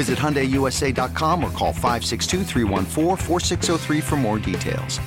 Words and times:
Visit 0.00 0.18
HyundaiUSA.com 0.18 1.44
or 1.44 1.50
call 1.50 1.74
562 1.74 4.00
for 4.00 4.16
more 4.16 4.38
details. 4.38 4.98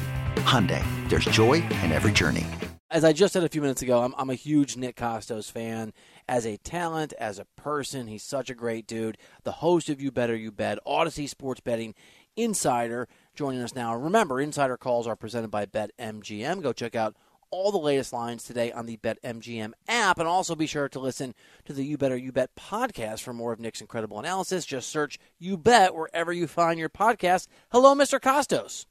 Hyundai, 0.46 0.86
there's 1.10 1.26
joy 1.26 1.64
in 1.82 1.92
every 1.92 2.12
journey. 2.12 2.46
As 2.92 3.04
I 3.04 3.12
just 3.12 3.34
said 3.34 3.44
a 3.44 3.50
few 3.50 3.62
minutes 3.62 3.82
ago, 3.82 4.04
I'm, 4.04 4.14
I'm 4.20 4.30
a 4.30 4.36
huge 4.36 4.78
Nick 4.78 4.98
Kostos 4.98 5.52
fan. 5.52 5.94
As 6.30 6.46
a 6.46 6.58
talent, 6.58 7.12
as 7.14 7.40
a 7.40 7.48
person, 7.56 8.06
he's 8.06 8.22
such 8.22 8.52
a 8.52 8.54
great 8.54 8.86
dude. 8.86 9.18
The 9.42 9.54
host 9.54 9.90
of 9.90 10.00
You 10.00 10.12
Better 10.12 10.36
You 10.36 10.52
Bet, 10.52 10.78
Odyssey 10.86 11.26
Sports 11.26 11.62
Betting 11.62 11.96
Insider, 12.36 13.08
joining 13.34 13.62
us 13.62 13.74
now. 13.74 13.96
Remember, 13.96 14.40
Insider 14.40 14.78
calls 14.78 15.08
are 15.08 15.16
presented 15.16 15.50
by 15.50 15.66
BetMGM. 15.66 16.62
Go 16.62 16.72
check 16.72 16.94
out 16.94 17.16
all 17.54 17.72
the 17.72 17.78
latest 17.78 18.12
lines 18.12 18.44
today 18.44 18.72
on 18.72 18.88
the 18.88 18.98
BetMGM 18.98 19.74
app. 19.88 20.18
And 20.18 20.28
also 20.28 20.56
be 20.56 20.66
sure 20.66 20.90
to 20.90 21.00
listen 21.00 21.36
to 21.66 21.74
the 21.74 21.86
You 21.86 22.00
Better 22.00 22.18
You 22.18 22.32
Bet 22.32 22.56
podcast 22.56 23.22
for 23.22 23.32
more 23.32 23.54
of 23.54 23.60
Nick's 23.60 23.80
incredible 23.80 24.18
analysis. 24.18 24.66
Just 24.66 24.90
search 24.90 25.20
You 25.38 25.56
Bet 25.56 25.94
wherever 25.94 26.34
you 26.34 26.48
find 26.48 26.80
your 26.80 26.90
podcast. 26.90 27.46
Hello, 27.72 27.94
Mr. 27.94 28.20
Kostos. 28.20 28.88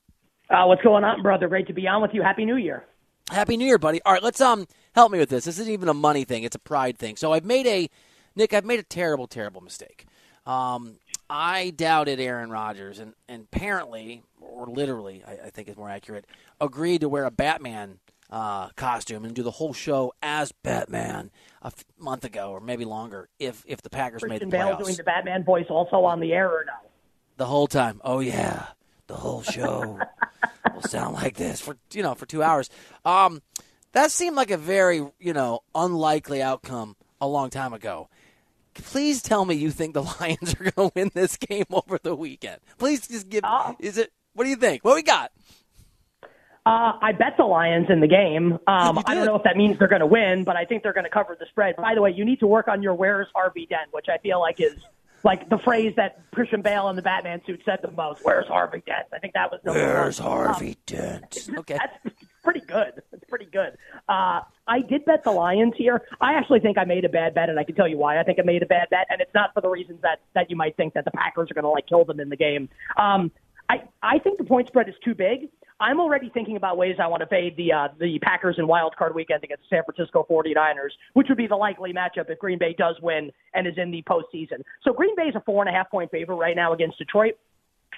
Uh, 0.48 0.64
what's 0.66 0.82
going 0.82 1.02
on, 1.02 1.22
brother? 1.22 1.48
Great 1.48 1.66
to 1.66 1.72
be 1.72 1.88
on 1.88 2.00
with 2.00 2.12
you. 2.14 2.22
Happy 2.22 2.44
New 2.44 2.54
Year. 2.56 2.84
Happy 3.30 3.56
New 3.56 3.66
Year, 3.66 3.78
buddy. 3.78 4.00
All 4.02 4.12
right, 4.12 4.22
let's 4.22 4.40
um 4.40 4.66
help 4.94 5.10
me 5.10 5.18
with 5.18 5.28
this. 5.28 5.44
This 5.44 5.58
isn't 5.58 5.72
even 5.72 5.88
a 5.88 5.94
money 5.94 6.22
thing; 6.24 6.44
it's 6.44 6.56
a 6.56 6.60
pride 6.60 6.98
thing. 6.98 7.16
So 7.16 7.32
I've 7.32 7.44
made 7.44 7.66
a 7.66 7.90
Nick. 8.36 8.54
I've 8.54 8.64
made 8.64 8.78
a 8.78 8.84
terrible, 8.84 9.26
terrible 9.26 9.60
mistake. 9.60 10.06
Um, 10.46 10.98
I 11.30 11.70
doubted 11.70 12.20
Aaron 12.20 12.50
Rodgers, 12.50 12.98
and, 12.98 13.14
and 13.28 13.46
apparently, 13.52 14.22
or 14.40 14.66
literally, 14.66 15.22
I, 15.26 15.46
I 15.46 15.50
think 15.50 15.68
is 15.68 15.76
more 15.76 15.88
accurate, 15.88 16.26
agreed 16.60 17.00
to 17.00 17.08
wear 17.08 17.24
a 17.24 17.30
Batman 17.30 18.00
uh, 18.32 18.70
costume 18.76 19.26
and 19.26 19.34
do 19.34 19.42
the 19.42 19.50
whole 19.50 19.74
show 19.74 20.14
as 20.22 20.52
Batman 20.62 21.30
a 21.62 21.66
f- 21.66 21.84
month 21.98 22.24
ago 22.24 22.50
or 22.50 22.60
maybe 22.60 22.86
longer 22.86 23.28
if 23.38 23.62
if 23.68 23.82
the 23.82 23.90
Packers 23.90 24.22
Christian 24.22 24.48
made 24.48 24.50
the 24.50 24.56
playoffs. 24.56 24.68
Bale 24.78 24.78
doing 24.78 24.96
the 24.96 25.02
Batman 25.04 25.44
voice 25.44 25.66
also 25.68 26.04
on 26.04 26.18
the 26.18 26.32
air 26.32 26.48
or 26.50 26.64
no? 26.66 26.72
The 27.36 27.44
whole 27.44 27.66
time. 27.66 28.00
Oh 28.02 28.20
yeah, 28.20 28.68
the 29.06 29.16
whole 29.16 29.42
show 29.42 30.00
will 30.74 30.82
sound 30.82 31.14
like 31.14 31.36
this 31.36 31.60
for 31.60 31.76
you 31.92 32.02
know 32.02 32.14
for 32.14 32.24
two 32.24 32.42
hours. 32.42 32.70
Um, 33.04 33.42
that 33.92 34.10
seemed 34.10 34.34
like 34.36 34.50
a 34.50 34.56
very 34.56 35.06
you 35.20 35.34
know 35.34 35.60
unlikely 35.74 36.40
outcome 36.40 36.96
a 37.20 37.28
long 37.28 37.50
time 37.50 37.74
ago. 37.74 38.08
Please 38.72 39.20
tell 39.20 39.44
me 39.44 39.54
you 39.56 39.70
think 39.70 39.92
the 39.92 40.02
Lions 40.20 40.54
are 40.58 40.70
going 40.70 40.88
to 40.88 40.92
win 40.96 41.10
this 41.12 41.36
game 41.36 41.66
over 41.70 41.98
the 42.02 42.16
weekend. 42.16 42.62
Please 42.78 43.06
just 43.06 43.28
give. 43.28 43.44
Uh, 43.44 43.74
is 43.78 43.98
it? 43.98 44.10
What 44.32 44.44
do 44.44 44.50
you 44.50 44.56
think? 44.56 44.82
What 44.82 44.94
we 44.94 45.02
got? 45.02 45.30
Uh, 46.64 46.92
I 47.02 47.12
bet 47.12 47.36
the 47.36 47.44
Lions 47.44 47.88
in 47.90 48.00
the 48.00 48.06
game. 48.06 48.52
Um, 48.68 49.02
I 49.04 49.14
don't 49.14 49.26
know 49.26 49.34
if 49.34 49.42
that 49.42 49.56
means 49.56 49.78
they're 49.78 49.88
going 49.88 50.00
to 50.00 50.06
win, 50.06 50.44
but 50.44 50.56
I 50.56 50.64
think 50.64 50.84
they're 50.84 50.92
going 50.92 51.04
to 51.04 51.10
cover 51.10 51.36
the 51.38 51.46
spread. 51.46 51.74
By 51.76 51.94
the 51.94 52.00
way, 52.00 52.12
you 52.12 52.24
need 52.24 52.38
to 52.40 52.46
work 52.46 52.68
on 52.68 52.82
your 52.82 52.94
"Where's 52.94 53.26
Harvey 53.34 53.66
Dent," 53.66 53.92
which 53.92 54.06
I 54.08 54.18
feel 54.18 54.38
like 54.38 54.60
is 54.60 54.76
like 55.24 55.48
the 55.48 55.58
phrase 55.58 55.94
that 55.96 56.20
Christian 56.32 56.62
Bale 56.62 56.88
in 56.88 56.96
the 56.96 57.02
Batman 57.02 57.40
suit 57.46 57.62
said 57.64 57.80
the 57.82 57.90
most. 57.90 58.20
Where's 58.24 58.46
Harvey 58.46 58.82
Dent? 58.86 59.06
I 59.12 59.18
think 59.18 59.34
that 59.34 59.50
was 59.50 59.60
number 59.64 59.80
Where's 59.80 60.20
one. 60.20 60.30
Harvey 60.30 60.78
Dent? 60.86 61.48
Okay. 61.58 61.78
That's 61.78 62.16
pretty 62.44 62.60
good. 62.60 63.02
It's 63.12 63.24
pretty 63.28 63.46
good. 63.46 63.76
Uh, 64.08 64.40
I 64.66 64.80
did 64.88 65.04
bet 65.04 65.24
the 65.24 65.30
Lions 65.30 65.74
here. 65.76 66.02
I 66.20 66.34
actually 66.34 66.60
think 66.60 66.78
I 66.78 66.84
made 66.84 67.04
a 67.04 67.08
bad 67.08 67.34
bet, 67.34 67.48
and 67.48 67.58
I 67.58 67.64
can 67.64 67.74
tell 67.74 67.88
you 67.88 67.98
why 67.98 68.20
I 68.20 68.22
think 68.22 68.38
I 68.38 68.42
made 68.42 68.62
a 68.62 68.66
bad 68.66 68.88
bet. 68.90 69.06
And 69.10 69.20
it's 69.20 69.34
not 69.34 69.52
for 69.54 69.60
the 69.60 69.68
reasons 69.68 70.00
that 70.02 70.20
that 70.34 70.50
you 70.50 70.56
might 70.56 70.76
think 70.76 70.94
that 70.94 71.04
the 71.04 71.12
Packers 71.12 71.50
are 71.50 71.54
going 71.54 71.64
to 71.64 71.70
like 71.70 71.86
kill 71.86 72.04
them 72.04 72.20
in 72.20 72.28
the 72.28 72.36
game. 72.36 72.68
Um, 72.96 73.30
I 73.68 73.82
I 74.02 74.18
think 74.18 74.38
the 74.38 74.44
point 74.44 74.68
spread 74.68 74.88
is 74.88 74.94
too 75.04 75.14
big. 75.14 75.48
I'm 75.82 75.98
already 75.98 76.30
thinking 76.32 76.54
about 76.56 76.76
ways 76.76 76.94
I 77.02 77.08
want 77.08 77.22
to 77.22 77.26
fade 77.26 77.56
the 77.56 77.72
uh, 77.72 77.88
the 77.98 78.20
Packers 78.20 78.54
in 78.56 78.68
wild 78.68 78.94
card 78.96 79.16
weekend 79.16 79.42
against 79.42 79.64
the 79.68 79.76
San 79.76 79.82
Francisco 79.84 80.24
49ers, 80.30 80.92
which 81.14 81.26
would 81.28 81.36
be 81.36 81.48
the 81.48 81.56
likely 81.56 81.92
matchup 81.92 82.30
if 82.30 82.38
Green 82.38 82.56
Bay 82.56 82.72
does 82.78 82.94
win 83.02 83.32
and 83.52 83.66
is 83.66 83.74
in 83.76 83.90
the 83.90 84.00
postseason. 84.08 84.62
So 84.84 84.92
Green 84.92 85.16
Bay 85.16 85.24
is 85.24 85.34
a 85.34 85.40
four 85.40 85.60
and 85.60 85.68
a 85.68 85.76
half 85.76 85.90
point 85.90 86.12
favorite 86.12 86.36
right 86.36 86.54
now 86.54 86.72
against 86.72 86.98
Detroit. 86.98 87.34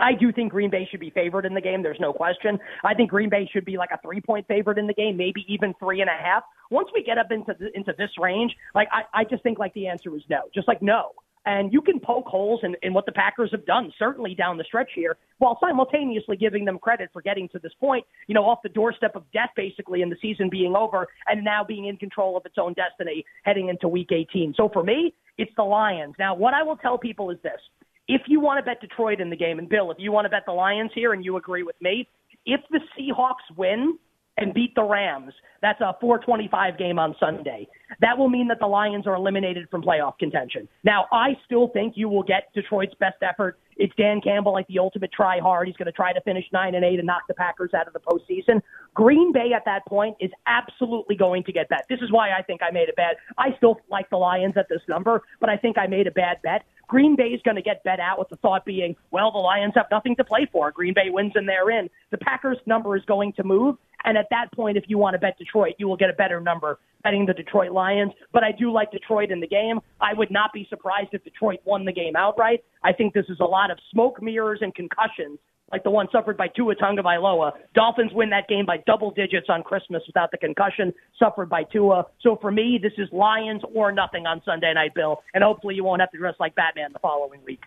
I 0.00 0.14
do 0.14 0.32
think 0.32 0.52
Green 0.52 0.70
Bay 0.70 0.88
should 0.90 0.98
be 0.98 1.10
favored 1.10 1.44
in 1.44 1.52
the 1.52 1.60
game. 1.60 1.82
There's 1.82 2.00
no 2.00 2.12
question. 2.14 2.58
I 2.84 2.94
think 2.94 3.10
Green 3.10 3.28
Bay 3.28 3.48
should 3.52 3.66
be 3.66 3.76
like 3.76 3.90
a 3.92 3.98
three 4.02 4.22
point 4.22 4.48
favorite 4.48 4.78
in 4.78 4.86
the 4.86 4.94
game, 4.94 5.18
maybe 5.18 5.44
even 5.46 5.74
three 5.78 6.00
and 6.00 6.08
a 6.08 6.18
half. 6.18 6.42
Once 6.70 6.88
we 6.94 7.02
get 7.02 7.18
up 7.18 7.30
into 7.30 7.54
the, 7.58 7.68
into 7.76 7.92
this 7.98 8.10
range, 8.18 8.56
like 8.74 8.88
I, 8.92 9.20
I 9.20 9.24
just 9.24 9.42
think 9.42 9.58
like 9.58 9.74
the 9.74 9.88
answer 9.88 10.16
is 10.16 10.22
no, 10.30 10.40
just 10.54 10.68
like 10.68 10.80
no. 10.80 11.10
And 11.46 11.72
you 11.72 11.82
can 11.82 12.00
poke 12.00 12.26
holes 12.26 12.60
in, 12.62 12.74
in 12.82 12.94
what 12.94 13.06
the 13.06 13.12
Packers 13.12 13.50
have 13.52 13.66
done, 13.66 13.92
certainly 13.98 14.34
down 14.34 14.56
the 14.56 14.64
stretch 14.64 14.90
here, 14.94 15.16
while 15.38 15.58
simultaneously 15.60 16.36
giving 16.36 16.64
them 16.64 16.78
credit 16.78 17.10
for 17.12 17.20
getting 17.20 17.48
to 17.50 17.58
this 17.58 17.72
point, 17.78 18.06
you 18.28 18.34
know, 18.34 18.44
off 18.44 18.60
the 18.62 18.68
doorstep 18.70 19.14
of 19.14 19.24
death, 19.32 19.50
basically, 19.54 20.00
in 20.00 20.08
the 20.08 20.16
season 20.22 20.48
being 20.48 20.74
over 20.74 21.06
and 21.28 21.44
now 21.44 21.62
being 21.62 21.86
in 21.86 21.96
control 21.96 22.36
of 22.36 22.46
its 22.46 22.56
own 22.58 22.74
destiny 22.74 23.24
heading 23.42 23.68
into 23.68 23.88
week 23.88 24.08
18. 24.10 24.54
So 24.56 24.70
for 24.72 24.82
me, 24.82 25.14
it's 25.36 25.52
the 25.56 25.64
Lions. 25.64 26.14
Now, 26.18 26.34
what 26.34 26.54
I 26.54 26.62
will 26.62 26.76
tell 26.76 26.96
people 26.96 27.30
is 27.30 27.38
this 27.42 27.60
if 28.08 28.22
you 28.26 28.40
want 28.40 28.58
to 28.58 28.62
bet 28.62 28.80
Detroit 28.80 29.20
in 29.20 29.30
the 29.30 29.36
game, 29.36 29.58
and 29.58 29.68
Bill, 29.68 29.90
if 29.90 29.96
you 29.98 30.12
want 30.12 30.26
to 30.26 30.28
bet 30.28 30.42
the 30.46 30.52
Lions 30.52 30.90
here 30.94 31.12
and 31.12 31.24
you 31.24 31.36
agree 31.36 31.62
with 31.62 31.76
me, 31.80 32.08
if 32.46 32.60
the 32.70 32.80
Seahawks 32.98 33.56
win 33.56 33.98
and 34.36 34.52
beat 34.52 34.74
the 34.74 34.82
Rams, 34.82 35.32
that's 35.62 35.80
a 35.80 35.96
425 36.00 36.76
game 36.78 36.98
on 36.98 37.14
Sunday. 37.18 37.68
That 38.00 38.18
will 38.18 38.28
mean 38.28 38.48
that 38.48 38.58
the 38.60 38.66
Lions 38.66 39.06
are 39.06 39.14
eliminated 39.14 39.68
from 39.70 39.82
playoff 39.82 40.18
contention. 40.18 40.68
Now, 40.82 41.06
I 41.12 41.36
still 41.46 41.68
think 41.68 41.94
you 41.96 42.08
will 42.08 42.22
get 42.22 42.52
Detroit's 42.54 42.94
best 43.00 43.16
effort. 43.22 43.58
It's 43.76 43.94
Dan 43.96 44.20
Campbell, 44.20 44.52
like 44.52 44.66
the 44.68 44.78
ultimate 44.78 45.10
try 45.12 45.40
hard. 45.40 45.66
He's 45.66 45.76
going 45.76 45.86
to 45.86 45.92
try 45.92 46.12
to 46.12 46.20
finish 46.20 46.44
nine 46.52 46.74
and 46.74 46.84
eight 46.84 46.98
and 46.98 47.06
knock 47.06 47.22
the 47.28 47.34
Packers 47.34 47.70
out 47.74 47.86
of 47.86 47.92
the 47.92 48.00
postseason. 48.00 48.60
Green 48.94 49.32
Bay 49.32 49.52
at 49.54 49.64
that 49.64 49.84
point 49.86 50.16
is 50.20 50.30
absolutely 50.46 51.16
going 51.16 51.42
to 51.44 51.52
get 51.52 51.68
bet. 51.68 51.86
This 51.88 52.00
is 52.00 52.12
why 52.12 52.30
I 52.30 52.42
think 52.42 52.60
I 52.62 52.70
made 52.70 52.88
a 52.88 52.92
bet. 52.92 53.16
I 53.38 53.56
still 53.56 53.80
like 53.90 54.10
the 54.10 54.16
Lions 54.16 54.56
at 54.56 54.68
this 54.68 54.82
number, 54.88 55.22
but 55.40 55.50
I 55.50 55.56
think 55.56 55.78
I 55.78 55.86
made 55.86 56.06
a 56.06 56.12
bad 56.12 56.42
bet. 56.42 56.64
Green 56.86 57.16
Bay 57.16 57.28
is 57.28 57.40
going 57.42 57.56
to 57.56 57.62
get 57.62 57.82
bet 57.82 57.98
out 58.00 58.18
with 58.18 58.28
the 58.28 58.36
thought 58.36 58.64
being, 58.64 58.94
well, 59.10 59.32
the 59.32 59.38
Lions 59.38 59.72
have 59.74 59.86
nothing 59.90 60.14
to 60.16 60.24
play 60.24 60.46
for. 60.52 60.70
Green 60.70 60.94
Bay 60.94 61.08
wins 61.08 61.32
and 61.34 61.48
they're 61.48 61.70
in. 61.70 61.88
The 62.10 62.18
Packers 62.18 62.58
number 62.66 62.96
is 62.96 63.04
going 63.06 63.32
to 63.34 63.44
move. 63.44 63.76
And 64.04 64.18
at 64.18 64.26
that 64.30 64.52
point, 64.54 64.76
if 64.76 64.84
you 64.88 64.98
want 64.98 65.14
to 65.14 65.18
bet 65.18 65.38
Detroit, 65.38 65.74
you 65.78 65.88
will 65.88 65.96
get 65.96 66.10
a 66.10 66.14
better 66.14 66.40
number 66.40 66.78
betting 67.02 67.26
the 67.26 67.34
Detroit 67.34 67.72
Lions. 67.72 68.12
But 68.32 68.44
I 68.44 68.52
do 68.52 68.72
like 68.72 68.90
Detroit 68.90 69.30
in 69.30 69.40
the 69.40 69.46
game. 69.46 69.80
I 70.00 70.14
would 70.14 70.30
not 70.30 70.52
be 70.52 70.66
surprised 70.68 71.10
if 71.12 71.24
Detroit 71.24 71.60
won 71.64 71.84
the 71.84 71.92
game 71.92 72.16
outright. 72.16 72.64
I 72.82 72.92
think 72.92 73.14
this 73.14 73.26
is 73.28 73.38
a 73.40 73.44
lot 73.44 73.70
of 73.70 73.78
smoke, 73.90 74.22
mirrors, 74.22 74.60
and 74.62 74.74
concussions 74.74 75.38
like 75.72 75.82
the 75.82 75.90
one 75.90 76.06
suffered 76.12 76.36
by 76.36 76.46
Tua 76.48 76.76
Tagovailoa. 76.76 77.52
Dolphins 77.74 78.12
win 78.12 78.30
that 78.30 78.48
game 78.48 78.66
by 78.66 78.76
double 78.86 79.10
digits 79.10 79.46
on 79.48 79.62
Christmas 79.62 80.02
without 80.06 80.30
the 80.30 80.38
concussion 80.38 80.92
suffered 81.18 81.48
by 81.48 81.64
Tua. 81.64 82.06
So 82.20 82.36
for 82.40 82.52
me, 82.52 82.78
this 82.80 82.92
is 82.98 83.08
Lions 83.12 83.62
or 83.74 83.90
nothing 83.90 84.26
on 84.26 84.40
Sunday 84.44 84.72
night, 84.74 84.94
Bill. 84.94 85.22
And 85.32 85.42
hopefully 85.42 85.74
you 85.74 85.82
won't 85.82 86.00
have 86.00 86.10
to 86.12 86.18
dress 86.18 86.34
like 86.38 86.54
Batman 86.54 86.92
the 86.92 87.00
following 87.00 87.40
week. 87.44 87.60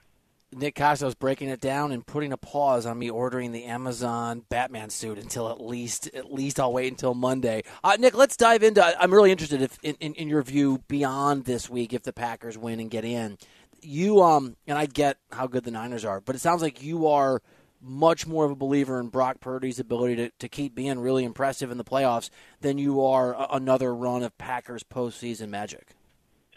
Nick 0.54 0.76
Kostos 0.76 1.18
breaking 1.18 1.50
it 1.50 1.60
down 1.60 1.92
and 1.92 2.06
putting 2.06 2.32
a 2.32 2.38
pause 2.38 2.86
on 2.86 2.98
me 2.98 3.10
ordering 3.10 3.52
the 3.52 3.66
Amazon 3.66 4.44
Batman 4.50 4.90
suit 4.90 5.18
until 5.18 5.50
at 5.50 5.60
least 5.60 6.10
at 6.14 6.32
least 6.32 6.60
I'll 6.60 6.72
wait 6.72 6.92
until 6.92 7.14
Monday. 7.14 7.64
Uh, 7.84 7.98
Nick, 8.00 8.16
let's 8.16 8.38
dive 8.38 8.64
into. 8.64 8.84
I'm 9.02 9.14
really 9.14 9.32
interested 9.32 9.62
if, 9.62 9.78
in, 9.84 9.96
in 10.00 10.14
in 10.14 10.30
your 10.30 10.42
view 10.44 10.84
beyond 10.88 11.46
this 11.46 11.70
week 11.70 11.94
if 11.94 12.04
the 12.04 12.14
Packers 12.14 12.58
win 12.58 12.80
and 12.80 12.90
get 12.90 13.04
in. 13.04 13.38
You 13.82 14.22
um 14.22 14.56
and 14.66 14.78
I 14.78 14.86
get 14.86 15.18
how 15.32 15.48
good 15.48 15.64
the 15.66 15.72
Niners 15.72 16.06
are, 16.06 16.22
but 16.22 16.36
it 16.36 16.40
sounds 16.40 16.62
like 16.62 16.82
you 16.82 17.08
are 17.08 17.42
much 17.82 18.26
more 18.26 18.46
of 18.46 18.52
a 18.52 18.56
believer 18.56 19.00
in 19.00 19.10
Brock 19.10 19.40
Purdy's 19.40 19.80
ability 19.80 20.16
to, 20.16 20.32
to 20.40 20.50
keep 20.50 20.74
being 20.74 21.00
really 21.00 21.24
impressive 21.24 21.72
in 21.72 21.78
the 21.78 21.84
playoffs 21.84 22.30
than 22.62 22.78
you 22.78 23.04
are 23.04 23.36
another 23.52 23.94
run 23.94 24.24
of 24.24 24.36
Packers 24.38 24.84
postseason 24.84 25.50
magic. 25.50 25.97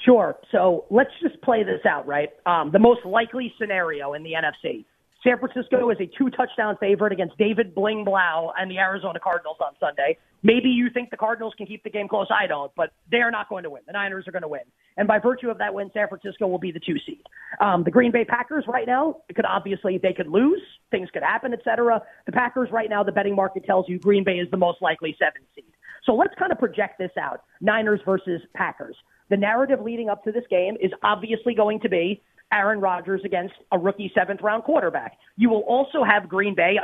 Sure. 0.04 0.38
So 0.50 0.86
let's 0.90 1.10
just 1.22 1.40
play 1.42 1.62
this 1.62 1.84
out, 1.86 2.06
right? 2.06 2.30
Um, 2.46 2.70
the 2.72 2.78
most 2.78 3.04
likely 3.04 3.52
scenario 3.58 4.14
in 4.14 4.22
the 4.22 4.32
NFC. 4.32 4.84
San 5.22 5.38
Francisco 5.38 5.90
is 5.90 5.98
a 6.00 6.06
two 6.16 6.30
touchdown 6.30 6.78
favorite 6.80 7.12
against 7.12 7.36
David 7.36 7.74
Bling 7.74 8.04
Blough 8.04 8.52
and 8.58 8.70
the 8.70 8.78
Arizona 8.78 9.20
Cardinals 9.20 9.58
on 9.60 9.74
Sunday. 9.78 10.16
Maybe 10.42 10.70
you 10.70 10.88
think 10.88 11.10
the 11.10 11.18
Cardinals 11.18 11.52
can 11.58 11.66
keep 11.66 11.84
the 11.84 11.90
game 11.90 12.08
close. 12.08 12.28
I 12.30 12.46
don't, 12.46 12.72
but 12.74 12.92
they're 13.10 13.30
not 13.30 13.50
going 13.50 13.64
to 13.64 13.70
win. 13.70 13.82
The 13.86 13.92
Niners 13.92 14.26
are 14.26 14.32
going 14.32 14.42
to 14.42 14.48
win. 14.48 14.62
And 14.96 15.06
by 15.06 15.18
virtue 15.18 15.50
of 15.50 15.58
that 15.58 15.74
win, 15.74 15.90
San 15.92 16.08
Francisco 16.08 16.46
will 16.46 16.58
be 16.58 16.72
the 16.72 16.80
two 16.80 16.96
seed. 17.04 17.22
Um, 17.60 17.84
the 17.84 17.90
Green 17.90 18.10
Bay 18.10 18.24
Packers 18.24 18.64
right 18.66 18.86
now, 18.86 19.16
it 19.28 19.36
could 19.36 19.44
obviously, 19.44 19.98
they 19.98 20.14
could 20.14 20.28
lose. 20.28 20.62
Things 20.90 21.10
could 21.12 21.22
happen, 21.22 21.52
et 21.52 21.60
cetera. 21.64 22.00
The 22.24 22.32
Packers 22.32 22.70
right 22.72 22.88
now, 22.88 23.02
the 23.02 23.12
betting 23.12 23.36
market 23.36 23.66
tells 23.66 23.86
you 23.90 23.98
Green 23.98 24.24
Bay 24.24 24.38
is 24.38 24.50
the 24.50 24.56
most 24.56 24.80
likely 24.80 25.14
seven 25.18 25.42
seed. 25.54 25.64
So 26.06 26.14
let's 26.14 26.34
kind 26.38 26.50
of 26.50 26.58
project 26.58 26.98
this 26.98 27.12
out 27.20 27.42
Niners 27.60 28.00
versus 28.06 28.40
Packers. 28.54 28.96
The 29.30 29.36
narrative 29.36 29.80
leading 29.80 30.08
up 30.08 30.24
to 30.24 30.32
this 30.32 30.44
game 30.50 30.76
is 30.80 30.90
obviously 31.02 31.54
going 31.54 31.80
to 31.80 31.88
be 31.88 32.20
Aaron 32.52 32.80
Rodgers 32.80 33.20
against 33.24 33.54
a 33.70 33.78
rookie 33.78 34.10
seventh 34.12 34.40
round 34.42 34.64
quarterback. 34.64 35.16
You 35.36 35.50
will 35.50 35.60
also 35.60 36.02
have 36.02 36.28
Green 36.28 36.54
Bay. 36.56 36.78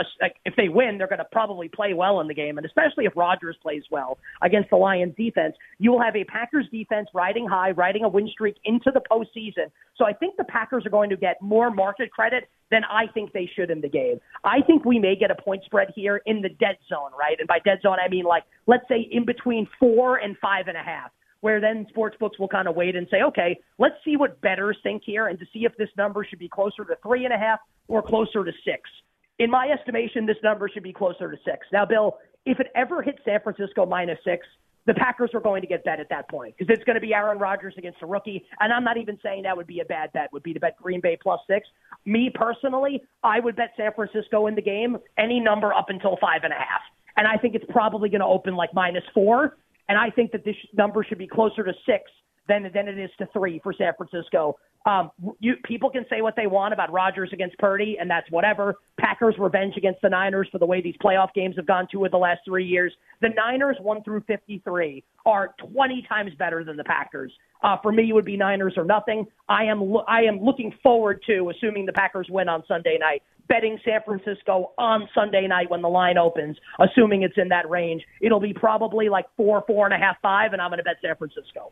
If 0.45 0.55
they 0.57 0.69
win, 0.69 0.97
they're 0.97 1.09
going 1.09 1.19
to 1.19 1.27
probably 1.33 1.69
play 1.69 1.93
well 1.93 2.21
in 2.21 2.29
the 2.29 2.35
game, 2.35 2.57
and 2.57 2.65
especially 2.65 3.05
if 3.05 3.17
Rodgers 3.17 3.57
plays 3.61 3.83
well 3.91 4.19
against 4.43 4.71
the 4.71 4.77
Lions 4.77 5.15
defense, 5.17 5.57
you 5.79 5.91
will 5.91 6.01
have 6.01 6.15
a 6.15 6.23
Packers 6.23 6.67
defense 6.71 7.09
riding 7.13 7.49
high, 7.49 7.73
riding 7.73 8.05
a 8.05 8.09
win 8.09 8.29
streak 8.29 8.57
into 8.65 8.93
the 8.93 9.01
postseason. 9.11 9.71
So 9.97 10.05
I 10.05 10.13
think 10.13 10.37
the 10.37 10.45
Packers 10.45 10.87
are 10.87 10.91
going 10.91 11.11
to 11.11 11.17
get 11.17 11.43
more 11.43 11.71
market 11.71 12.13
credit 12.13 12.49
than 12.71 12.83
I 12.85 13.07
think 13.13 13.33
they 13.33 13.51
should 13.57 13.71
in 13.71 13.81
the 13.81 13.89
game. 13.89 14.21
I 14.45 14.61
think 14.61 14.85
we 14.85 15.01
may 15.01 15.17
get 15.17 15.33
a 15.33 15.37
point 15.37 15.65
spread 15.65 15.89
here 15.97 16.23
in 16.27 16.43
the 16.43 16.49
dead 16.49 16.77
zone, 16.89 17.11
right? 17.19 17.37
And 17.41 17.49
by 17.49 17.59
dead 17.65 17.79
zone, 17.83 17.97
I 18.05 18.09
mean 18.09 18.25
like, 18.25 18.45
let's 18.69 18.87
say 18.89 19.09
in 19.11 19.25
between 19.25 19.67
four 19.81 20.19
and 20.19 20.37
five 20.39 20.69
and 20.69 20.77
a 20.77 20.83
half 20.83 21.11
where 21.47 21.61
then 21.61 21.87
sports 21.91 22.17
books 22.19 22.41
will 22.41 22.49
kind 22.49 22.67
of 22.67 22.75
wait 22.75 22.97
and 22.97 23.07
say, 23.09 23.23
okay, 23.23 23.57
let's 23.79 23.95
see 24.05 24.17
what 24.17 24.41
bettors 24.41 24.77
think 24.83 25.01
here 25.07 25.29
and 25.29 25.39
to 25.39 25.47
see 25.53 25.61
if 25.61 25.77
this 25.77 25.89
number 25.97 26.27
should 26.29 26.41
be 26.41 26.49
closer 26.49 26.85
to 26.85 26.97
three 27.05 27.25
and 27.25 27.33
a 27.33 27.39
half 27.39 27.61
or 27.87 28.03
closer 28.03 28.45
to 28.45 28.51
six. 28.65 28.91
In 29.39 29.49
my 29.49 29.69
estimation, 29.69 30.27
this 30.27 30.39
number 30.43 30.69
should 30.69 30.83
be 30.83 30.93
closer 30.93 31.31
to 31.31 31.37
six. 31.45 31.65
Now, 31.73 31.87
Bill, 31.87 32.19
if 32.47 32.59
it 32.59 32.67
ever 32.75 33.01
hits 33.01 33.19
San 33.25 33.39
Francisco 33.45 33.87
minus 33.87 34.19
six, 34.25 34.45
the 34.87 34.95
Packers 34.95 35.31
are 35.35 35.41
going 35.41 35.61
to 35.61 35.69
get 35.69 35.85
bet 35.85 36.01
at 36.01 36.09
that 36.09 36.29
point 36.29 36.57
because 36.59 36.75
it's 36.75 36.83
going 36.83 36.97
to 36.97 37.01
be 37.01 37.15
Aaron 37.15 37.39
Rodgers 37.39 37.75
against 37.79 38.03
a 38.03 38.07
rookie. 38.07 38.45
And 38.59 38.73
I'm 38.73 38.83
not 38.83 38.97
even 38.97 39.17
saying 39.23 39.45
that 39.45 39.57
would 39.57 39.69
be 39.69 39.79
a 39.79 39.85
bad 39.85 40.13
bet, 40.13 40.33
would 40.33 40.43
be 40.43 40.53
to 40.53 40.59
bet 40.59 40.77
Green 40.83 41.01
Bay 41.01 41.17
plus 41.23 41.39
six. 41.47 41.69
Me 42.07 42.29
personally, 42.35 43.05
I 43.23 43.39
would 43.39 43.55
bet 43.55 43.71
San 43.77 43.93
Francisco 43.95 44.49
in 44.49 44.57
the 44.57 44.63
game, 44.63 44.97
any 45.17 45.39
number 45.39 45.73
up 45.73 45.91
until 45.91 46.19
five 46.21 46.41
and 46.43 46.53
a 46.53 46.57
half. 46.57 46.83
And 47.17 47.29
I 47.29 47.37
think 47.37 47.55
it's 47.55 47.71
probably 47.71 48.09
going 48.09 48.21
to 48.21 48.27
open 48.27 48.57
like 48.57 48.75
minus 48.75 49.05
four. 49.15 49.57
And 49.89 49.99
I 49.99 50.11
think 50.11 50.33
that 50.33 50.45
this 50.45 50.57
number 50.77 51.05
should 51.05 51.19
be 51.19 51.29
closer 51.29 51.63
to 51.65 51.73
six 51.85 52.11
than 52.49 52.71
than 52.75 52.89
it 52.89 52.99
is 52.99 53.11
to 53.19 53.27
three 53.33 53.61
for 53.63 53.73
San 53.73 53.93
Francisco. 53.97 54.57
Um, 54.87 55.11
you, 55.41 55.55
people 55.65 55.91
can 55.91 56.07
say 56.09 56.21
what 56.21 56.37
they 56.37 56.47
want 56.47 56.73
about 56.73 56.93
Rodgers 56.93 57.31
against 57.33 57.59
Purdy, 57.59 57.97
and 58.01 58.09
that's 58.09 58.31
whatever. 58.31 58.77
Packers 58.99 59.35
revenge 59.37 59.75
against 59.77 60.01
the 60.01 60.09
Niners 60.09 60.49
for 60.53 60.59
the 60.59 60.67
way 60.67 60.81
these 60.81 60.95
playoff 61.05 61.35
games 61.35 61.57
have 61.57 61.67
gone 61.67 61.89
two 61.91 62.05
of 62.05 62.13
the 62.13 62.19
last 62.19 62.41
three 62.45 62.65
years. 62.65 62.93
The 63.21 63.31
Niners 63.31 63.77
one 63.81 64.05
through 64.05 64.23
fifty 64.29 64.63
three 64.65 65.03
are 65.27 65.55
twenty 65.59 66.07
times 66.09 66.33
better 66.39 66.63
than 66.63 66.77
the 66.77 66.85
Packers. 66.85 67.33
Uh, 67.63 67.77
for 67.83 67.91
me, 67.91 68.11
it 68.11 68.13
would 68.13 68.25
be 68.25 68.37
Niners 68.37 68.75
or 68.77 68.85
nothing. 68.85 69.27
I 69.49 69.65
am 69.65 69.81
lo- 69.81 70.05
I 70.07 70.23
am 70.23 70.39
looking 70.41 70.73
forward 70.83 71.21
to 71.27 71.51
assuming 71.51 71.85
the 71.85 71.93
Packers 71.93 72.29
win 72.31 72.49
on 72.49 72.63
Sunday 72.69 72.97
night 72.99 73.23
betting 73.49 73.79
San 73.85 74.01
Francisco 74.05 74.73
on 74.79 75.09
Sunday 75.15 75.47
night 75.47 75.71
when 75.71 75.83
the 75.83 75.89
line 75.89 76.19
opens, 76.19 76.57
assuming 76.81 77.23
it's 77.23 77.37
in 77.37 77.49
that 77.49 77.69
range. 77.71 78.03
It'll 78.21 78.41
be 78.41 78.53
probably 78.53 79.09
like 79.09 79.27
four, 79.37 79.63
four 79.69 79.87
and 79.87 79.95
a 79.95 79.99
half, 79.99 80.17
five, 80.21 80.53
and 80.53 80.61
I'm 80.61 80.71
going 80.71 80.79
to 80.79 80.85
bet 80.85 80.97
San 81.01 81.15
Francisco. 81.15 81.71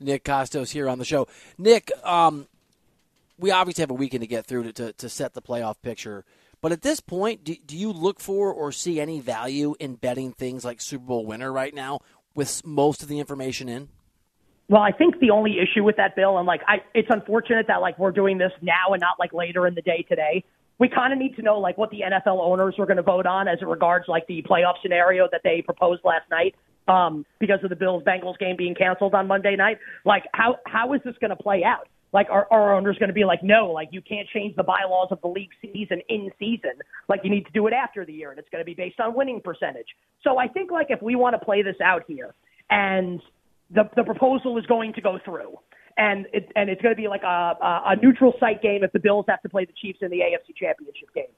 Nick 0.00 0.24
Kostos 0.24 0.72
here 0.72 0.88
on 0.88 0.98
the 0.98 1.04
show. 1.04 1.28
Nick, 1.58 1.92
um, 2.04 2.48
we 3.38 3.50
obviously 3.50 3.82
have 3.82 3.90
a 3.90 3.94
weekend 3.94 4.22
to 4.22 4.26
get 4.26 4.46
through 4.46 4.64
to, 4.64 4.72
to, 4.72 4.92
to 4.94 5.08
set 5.08 5.34
the 5.34 5.42
playoff 5.42 5.76
picture. 5.82 6.24
But 6.60 6.72
at 6.72 6.82
this 6.82 7.00
point, 7.00 7.44
do, 7.44 7.54
do 7.66 7.76
you 7.76 7.92
look 7.92 8.20
for 8.20 8.52
or 8.52 8.70
see 8.70 9.00
any 9.00 9.20
value 9.20 9.74
in 9.80 9.96
betting 9.96 10.32
things 10.32 10.64
like 10.64 10.80
Super 10.80 11.04
Bowl 11.04 11.26
winner 11.26 11.52
right 11.52 11.74
now 11.74 12.00
with 12.34 12.64
most 12.64 13.02
of 13.02 13.08
the 13.08 13.18
information 13.18 13.68
in? 13.68 13.88
Well, 14.68 14.82
I 14.82 14.92
think 14.92 15.18
the 15.18 15.30
only 15.30 15.58
issue 15.58 15.82
with 15.82 15.96
that 15.96 16.14
bill, 16.14 16.38
and 16.38 16.46
like, 16.46 16.62
I, 16.66 16.76
it's 16.94 17.08
unfortunate 17.10 17.66
that 17.66 17.80
like 17.80 17.98
we're 17.98 18.12
doing 18.12 18.38
this 18.38 18.52
now 18.62 18.92
and 18.92 19.00
not 19.00 19.18
like 19.18 19.32
later 19.32 19.66
in 19.66 19.74
the 19.74 19.82
day 19.82 20.06
today 20.08 20.44
we 20.82 20.88
kind 20.88 21.12
of 21.12 21.18
need 21.20 21.36
to 21.36 21.42
know 21.42 21.60
like 21.60 21.78
what 21.78 21.90
the 21.90 22.00
NFL 22.00 22.40
owners 22.40 22.74
are 22.76 22.86
going 22.86 22.96
to 22.96 23.04
vote 23.04 23.24
on 23.24 23.46
as 23.46 23.58
it 23.60 23.68
regards 23.68 24.08
like 24.08 24.26
the 24.26 24.42
playoff 24.42 24.74
scenario 24.82 25.28
that 25.30 25.42
they 25.44 25.62
proposed 25.62 26.02
last 26.04 26.28
night 26.28 26.56
um, 26.88 27.24
because 27.38 27.60
of 27.62 27.70
the 27.70 27.76
Bills 27.76 28.02
Bengals 28.02 28.36
game 28.36 28.56
being 28.56 28.74
canceled 28.74 29.14
on 29.14 29.28
Monday 29.28 29.54
night. 29.54 29.78
Like 30.04 30.24
how 30.34 30.56
how 30.66 30.92
is 30.94 31.00
this 31.04 31.14
going 31.20 31.30
to 31.30 31.36
play 31.36 31.62
out? 31.62 31.86
Like 32.12 32.28
are 32.30 32.46
our 32.50 32.74
owners 32.74 32.98
going 32.98 33.08
to 33.08 33.14
be 33.14 33.24
like, 33.24 33.42
no, 33.42 33.70
like 33.70 33.88
you 33.90 34.02
can't 34.02 34.28
change 34.28 34.54
the 34.56 34.62
bylaws 34.62 35.08
of 35.10 35.20
the 35.22 35.28
league 35.28 35.50
season 35.60 36.02
in 36.08 36.30
season. 36.38 36.72
Like 37.08 37.20
you 37.24 37.30
need 37.30 37.46
to 37.46 37.52
do 37.52 37.66
it 37.66 37.72
after 37.72 38.04
the 38.04 38.12
year, 38.12 38.30
and 38.30 38.38
it's 38.38 38.48
going 38.50 38.60
to 38.60 38.66
be 38.66 38.74
based 38.74 39.00
on 39.00 39.14
winning 39.14 39.40
percentage. 39.42 39.86
So 40.22 40.38
I 40.38 40.48
think 40.48 40.70
like 40.70 40.88
if 40.90 41.00
we 41.00 41.14
want 41.14 41.38
to 41.38 41.44
play 41.44 41.62
this 41.62 41.76
out 41.82 42.02
here, 42.06 42.34
and 42.70 43.20
the 43.70 43.88
the 43.96 44.04
proposal 44.04 44.58
is 44.58 44.66
going 44.66 44.92
to 44.94 45.00
go 45.00 45.18
through, 45.24 45.56
and 45.96 46.26
it, 46.32 46.50
and 46.54 46.68
it's 46.68 46.82
going 46.82 46.94
to 46.94 47.00
be 47.00 47.08
like 47.08 47.22
a, 47.22 47.56
a, 47.60 47.82
a 47.86 47.96
neutral 48.02 48.34
site 48.38 48.62
game 48.62 48.84
if 48.84 48.92
the 48.92 49.00
Bills 49.00 49.24
have 49.28 49.40
to 49.42 49.48
play 49.48 49.64
the 49.64 49.74
Chiefs 49.80 49.98
in 50.02 50.10
the 50.10 50.18
AFC 50.18 50.54
Championship 50.56 51.12
game. 51.14 51.32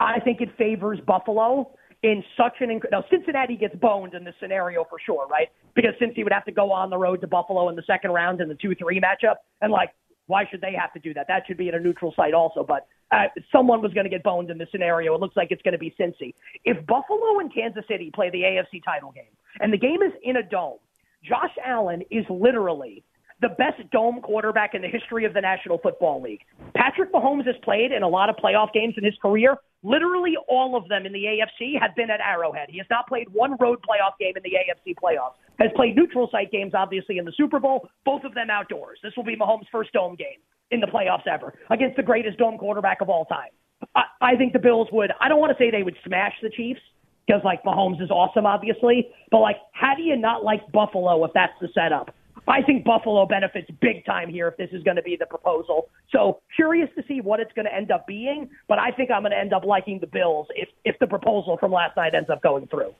I 0.00 0.18
think 0.20 0.40
it 0.40 0.48
favors 0.58 0.98
Buffalo 1.06 1.70
in 2.02 2.22
such 2.36 2.54
an 2.60 2.68
inc- 2.68 2.90
now 2.90 3.04
Cincinnati 3.10 3.56
gets 3.56 3.74
boned 3.76 4.14
in 4.14 4.24
this 4.24 4.34
scenario 4.40 4.84
for 4.84 4.98
sure, 5.04 5.26
right? 5.28 5.48
Because 5.74 5.92
Cincy 6.00 6.24
would 6.24 6.32
have 6.32 6.44
to 6.46 6.52
go 6.52 6.72
on 6.72 6.90
the 6.90 6.98
road 6.98 7.20
to 7.20 7.26
Buffalo 7.26 7.68
in 7.68 7.76
the 7.76 7.82
second 7.86 8.10
round 8.10 8.40
in 8.40 8.48
the 8.48 8.56
two 8.56 8.74
three 8.74 9.00
matchup, 9.00 9.36
and 9.60 9.72
like 9.72 9.90
why 10.26 10.44
should 10.50 10.60
they 10.60 10.72
have 10.78 10.92
to 10.92 11.00
do 11.00 11.12
that? 11.14 11.26
That 11.28 11.42
should 11.46 11.56
be 11.56 11.68
at 11.68 11.74
a 11.74 11.80
neutral 11.80 12.12
site 12.16 12.34
also. 12.34 12.64
But 12.64 12.86
uh, 13.10 13.24
someone 13.50 13.82
was 13.82 13.92
going 13.92 14.04
to 14.04 14.10
get 14.10 14.22
boned 14.22 14.50
in 14.50 14.58
this 14.58 14.68
scenario. 14.70 15.14
It 15.14 15.20
looks 15.20 15.36
like 15.36 15.48
it's 15.50 15.62
going 15.62 15.72
to 15.72 15.78
be 15.78 15.94
Cincy. 15.98 16.34
If 16.64 16.84
Buffalo 16.86 17.40
and 17.40 17.52
Kansas 17.52 17.84
City 17.88 18.10
play 18.14 18.30
the 18.30 18.42
AFC 18.42 18.82
title 18.84 19.12
game, 19.12 19.24
and 19.60 19.72
the 19.72 19.78
game 19.78 20.02
is 20.02 20.12
in 20.22 20.36
a 20.36 20.42
dome, 20.42 20.78
Josh 21.24 21.54
Allen 21.64 22.02
is 22.10 22.24
literally 22.30 23.04
the 23.40 23.50
best 23.50 23.90
dome 23.90 24.20
quarterback 24.22 24.74
in 24.74 24.82
the 24.82 24.88
history 24.88 25.24
of 25.24 25.34
the 25.34 25.40
National 25.40 25.78
Football 25.78 26.22
League. 26.22 26.40
Patrick 26.74 27.12
Mahomes 27.12 27.46
has 27.46 27.56
played 27.62 27.90
in 27.92 28.02
a 28.02 28.08
lot 28.08 28.30
of 28.30 28.36
playoff 28.36 28.72
games 28.72 28.94
in 28.96 29.04
his 29.04 29.14
career. 29.20 29.56
Literally 29.82 30.34
all 30.48 30.76
of 30.76 30.88
them 30.88 31.06
in 31.06 31.12
the 31.12 31.24
AFC 31.24 31.80
have 31.80 31.94
been 31.96 32.10
at 32.10 32.20
Arrowhead. 32.20 32.68
He 32.70 32.78
has 32.78 32.86
not 32.88 33.08
played 33.08 33.28
one 33.32 33.56
road 33.58 33.80
playoff 33.80 34.16
game 34.20 34.34
in 34.36 34.42
the 34.42 34.50
AFC 34.50 34.94
playoffs. 34.94 35.34
Has 35.58 35.70
played 35.74 35.96
neutral 35.96 36.28
site 36.30 36.52
games, 36.52 36.72
obviously, 36.74 37.18
in 37.18 37.24
the 37.24 37.32
Super 37.36 37.58
Bowl, 37.58 37.88
both 38.04 38.22
of 38.24 38.34
them 38.34 38.48
outdoors. 38.48 38.98
This 39.02 39.12
will 39.16 39.24
be 39.24 39.36
Mahomes' 39.36 39.66
first 39.72 39.92
dome 39.92 40.14
game 40.14 40.38
in 40.70 40.80
the 40.80 40.86
playoffs 40.86 41.26
ever 41.26 41.54
against 41.70 41.96
the 41.96 42.02
greatest 42.02 42.38
dome 42.38 42.58
quarterback 42.58 43.00
of 43.00 43.08
all 43.08 43.24
time. 43.24 43.50
I, 43.96 44.02
I 44.20 44.36
think 44.36 44.52
the 44.52 44.60
Bills 44.60 44.88
would, 44.92 45.10
I 45.20 45.28
don't 45.28 45.40
want 45.40 45.56
to 45.56 45.62
say 45.62 45.70
they 45.70 45.82
would 45.82 45.96
smash 46.06 46.34
the 46.42 46.50
Chiefs 46.50 46.80
because, 47.26 47.42
like, 47.44 47.62
Mahomes 47.64 48.00
is 48.00 48.10
awesome, 48.10 48.46
obviously, 48.46 49.08
but, 49.30 49.38
like, 49.38 49.56
how 49.72 49.94
do 49.96 50.02
you 50.02 50.16
not 50.16 50.44
like 50.44 50.60
Buffalo 50.72 51.24
if 51.24 51.32
that's 51.34 51.52
the 51.60 51.68
setup? 51.74 52.14
I 52.48 52.62
think 52.62 52.84
Buffalo 52.84 53.24
benefits 53.26 53.70
big 53.80 54.04
time 54.04 54.28
here 54.28 54.48
if 54.48 54.56
this 54.56 54.68
is 54.72 54.82
going 54.82 54.96
to 54.96 55.02
be 55.02 55.16
the 55.18 55.26
proposal. 55.26 55.88
So 56.10 56.40
curious 56.56 56.88
to 56.96 57.04
see 57.06 57.20
what 57.20 57.40
it's 57.40 57.52
going 57.52 57.66
to 57.66 57.74
end 57.74 57.90
up 57.90 58.06
being, 58.06 58.50
but 58.68 58.78
I 58.78 58.90
think 58.90 59.10
I'm 59.10 59.22
going 59.22 59.32
to 59.32 59.38
end 59.38 59.52
up 59.52 59.64
liking 59.64 60.00
the 60.00 60.08
Bills 60.08 60.48
if 60.54 60.68
if 60.84 60.98
the 60.98 61.06
proposal 61.06 61.56
from 61.58 61.72
last 61.72 61.96
night 61.96 62.14
ends 62.14 62.30
up 62.30 62.42
going 62.42 62.66
through. 62.66 62.94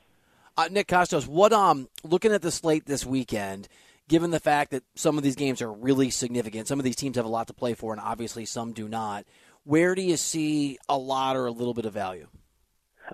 Uh, 0.56 0.68
Nick 0.70 0.86
Kostos, 0.86 1.26
what 1.26 1.52
um 1.52 1.88
looking 2.04 2.32
at 2.32 2.42
the 2.42 2.50
slate 2.50 2.86
this 2.86 3.04
weekend, 3.04 3.68
given 4.08 4.30
the 4.30 4.40
fact 4.40 4.70
that 4.70 4.84
some 4.94 5.18
of 5.18 5.24
these 5.24 5.36
games 5.36 5.60
are 5.60 5.72
really 5.72 6.10
significant, 6.10 6.68
some 6.68 6.78
of 6.78 6.84
these 6.84 6.96
teams 6.96 7.16
have 7.16 7.24
a 7.24 7.28
lot 7.28 7.48
to 7.48 7.54
play 7.54 7.74
for, 7.74 7.92
and 7.92 8.00
obviously 8.00 8.44
some 8.44 8.72
do 8.72 8.88
not. 8.88 9.24
Where 9.64 9.94
do 9.94 10.02
you 10.02 10.16
see 10.16 10.78
a 10.88 10.98
lot 10.98 11.36
or 11.36 11.46
a 11.46 11.52
little 11.52 11.74
bit 11.74 11.84
of 11.84 11.92
value? 11.92 12.26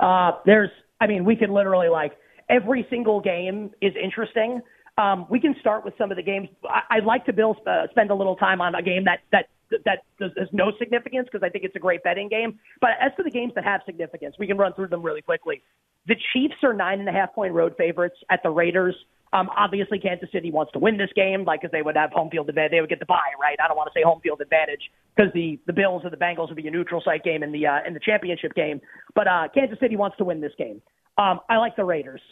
Uh, 0.01 0.33
there's, 0.47 0.71
I 1.01 1.07
mean, 1.07 1.25
we 1.25 1.37
could 1.37 1.51
literally 1.51 1.89
like 1.89 2.13
every 2.49 2.87
single 2.91 3.21
game 3.21 3.71
is 3.81 3.93
interesting. 4.03 4.63
Um, 4.99 5.27
we 5.31 5.39
can 5.39 5.55
start 5.61 5.85
with 5.85 5.95
some 5.97 6.11
of 6.11 6.17
the 6.17 6.23
games. 6.23 6.49
I'd 6.91 7.05
like 7.05 7.25
to 7.27 7.33
Bill 7.33 7.57
uh, 7.67 7.87
spend 7.91 8.11
a 8.11 8.15
little 8.15 8.35
time 8.35 8.61
on 8.61 8.75
a 8.75 8.83
game 8.83 9.05
that 9.05 9.21
that 9.31 9.47
that 9.85 9.99
has 10.21 10.49
no 10.53 10.73
significance 10.79 11.29
because 11.31 11.45
I 11.47 11.51
think 11.51 11.65
it's 11.65 11.77
a 11.77 11.79
great 11.79 12.03
betting 12.03 12.29
game. 12.29 12.59
But 12.81 12.91
as 13.01 13.13
for 13.17 13.23
the 13.23 13.31
games 13.31 13.53
that 13.55 13.65
have 13.65 13.83
significance, 13.87 14.35
we 14.39 14.47
can 14.47 14.59
run 14.59 14.73
through 14.75 14.89
them 14.89 15.03
really 15.03 15.23
quickly. 15.23 15.63
The 16.07 16.17
Chiefs 16.33 16.57
are 16.63 16.73
nine 16.73 17.01
and 17.01 17.09
a 17.09 17.13
half 17.13 17.33
point 17.35 17.53
road 17.53 17.75
favorites 17.79 18.17
at 18.31 18.43
the 18.43 18.51
Raiders. 18.51 18.97
Um, 19.33 19.51
obviously, 19.57 19.99
Kansas 19.99 20.31
City 20.33 20.51
wants 20.51 20.73
to 20.73 20.79
win 20.79 20.97
this 20.97 21.11
game, 21.15 21.45
like 21.45 21.61
because 21.61 21.71
they 21.71 21.83
would 21.83 21.97
have 21.97 22.11
home 22.11 22.31
field 22.31 22.49
advantage. 22.49 22.73
They 22.73 22.81
would 22.81 22.89
get 22.89 22.99
the 22.99 23.07
bye, 23.07 23.37
right? 23.41 23.59
I 23.63 23.69
don't 23.69 23.77
want 23.77 23.93
to 23.93 23.99
say 23.99 24.03
home 24.03 24.21
field 24.21 24.41
advantage 24.41 24.91
because 25.15 25.33
the 25.33 25.61
the 25.67 25.73
Bills 25.73 26.03
or 26.03 26.11
the 26.11 26.17
Bengals 26.17 26.49
would 26.49 26.57
be 26.57 26.67
a 26.67 26.71
neutral 26.71 27.03
site 27.05 27.23
game 27.23 27.43
in 27.43 27.53
the 27.53 27.67
uh, 27.67 27.79
in 27.87 27.95
the 27.95 28.01
championship 28.01 28.55
game. 28.55 28.81
But 29.15 29.29
uh, 29.29 29.49
Kansas 29.55 29.79
City 29.81 29.97
wants 29.97 30.17
to 30.17 30.25
win 30.25 30.41
this 30.41 30.53
game. 30.59 30.81
Um, 31.19 31.41
I 31.49 31.59
like 31.59 31.77
the 31.77 31.85
Raiders. 31.85 32.23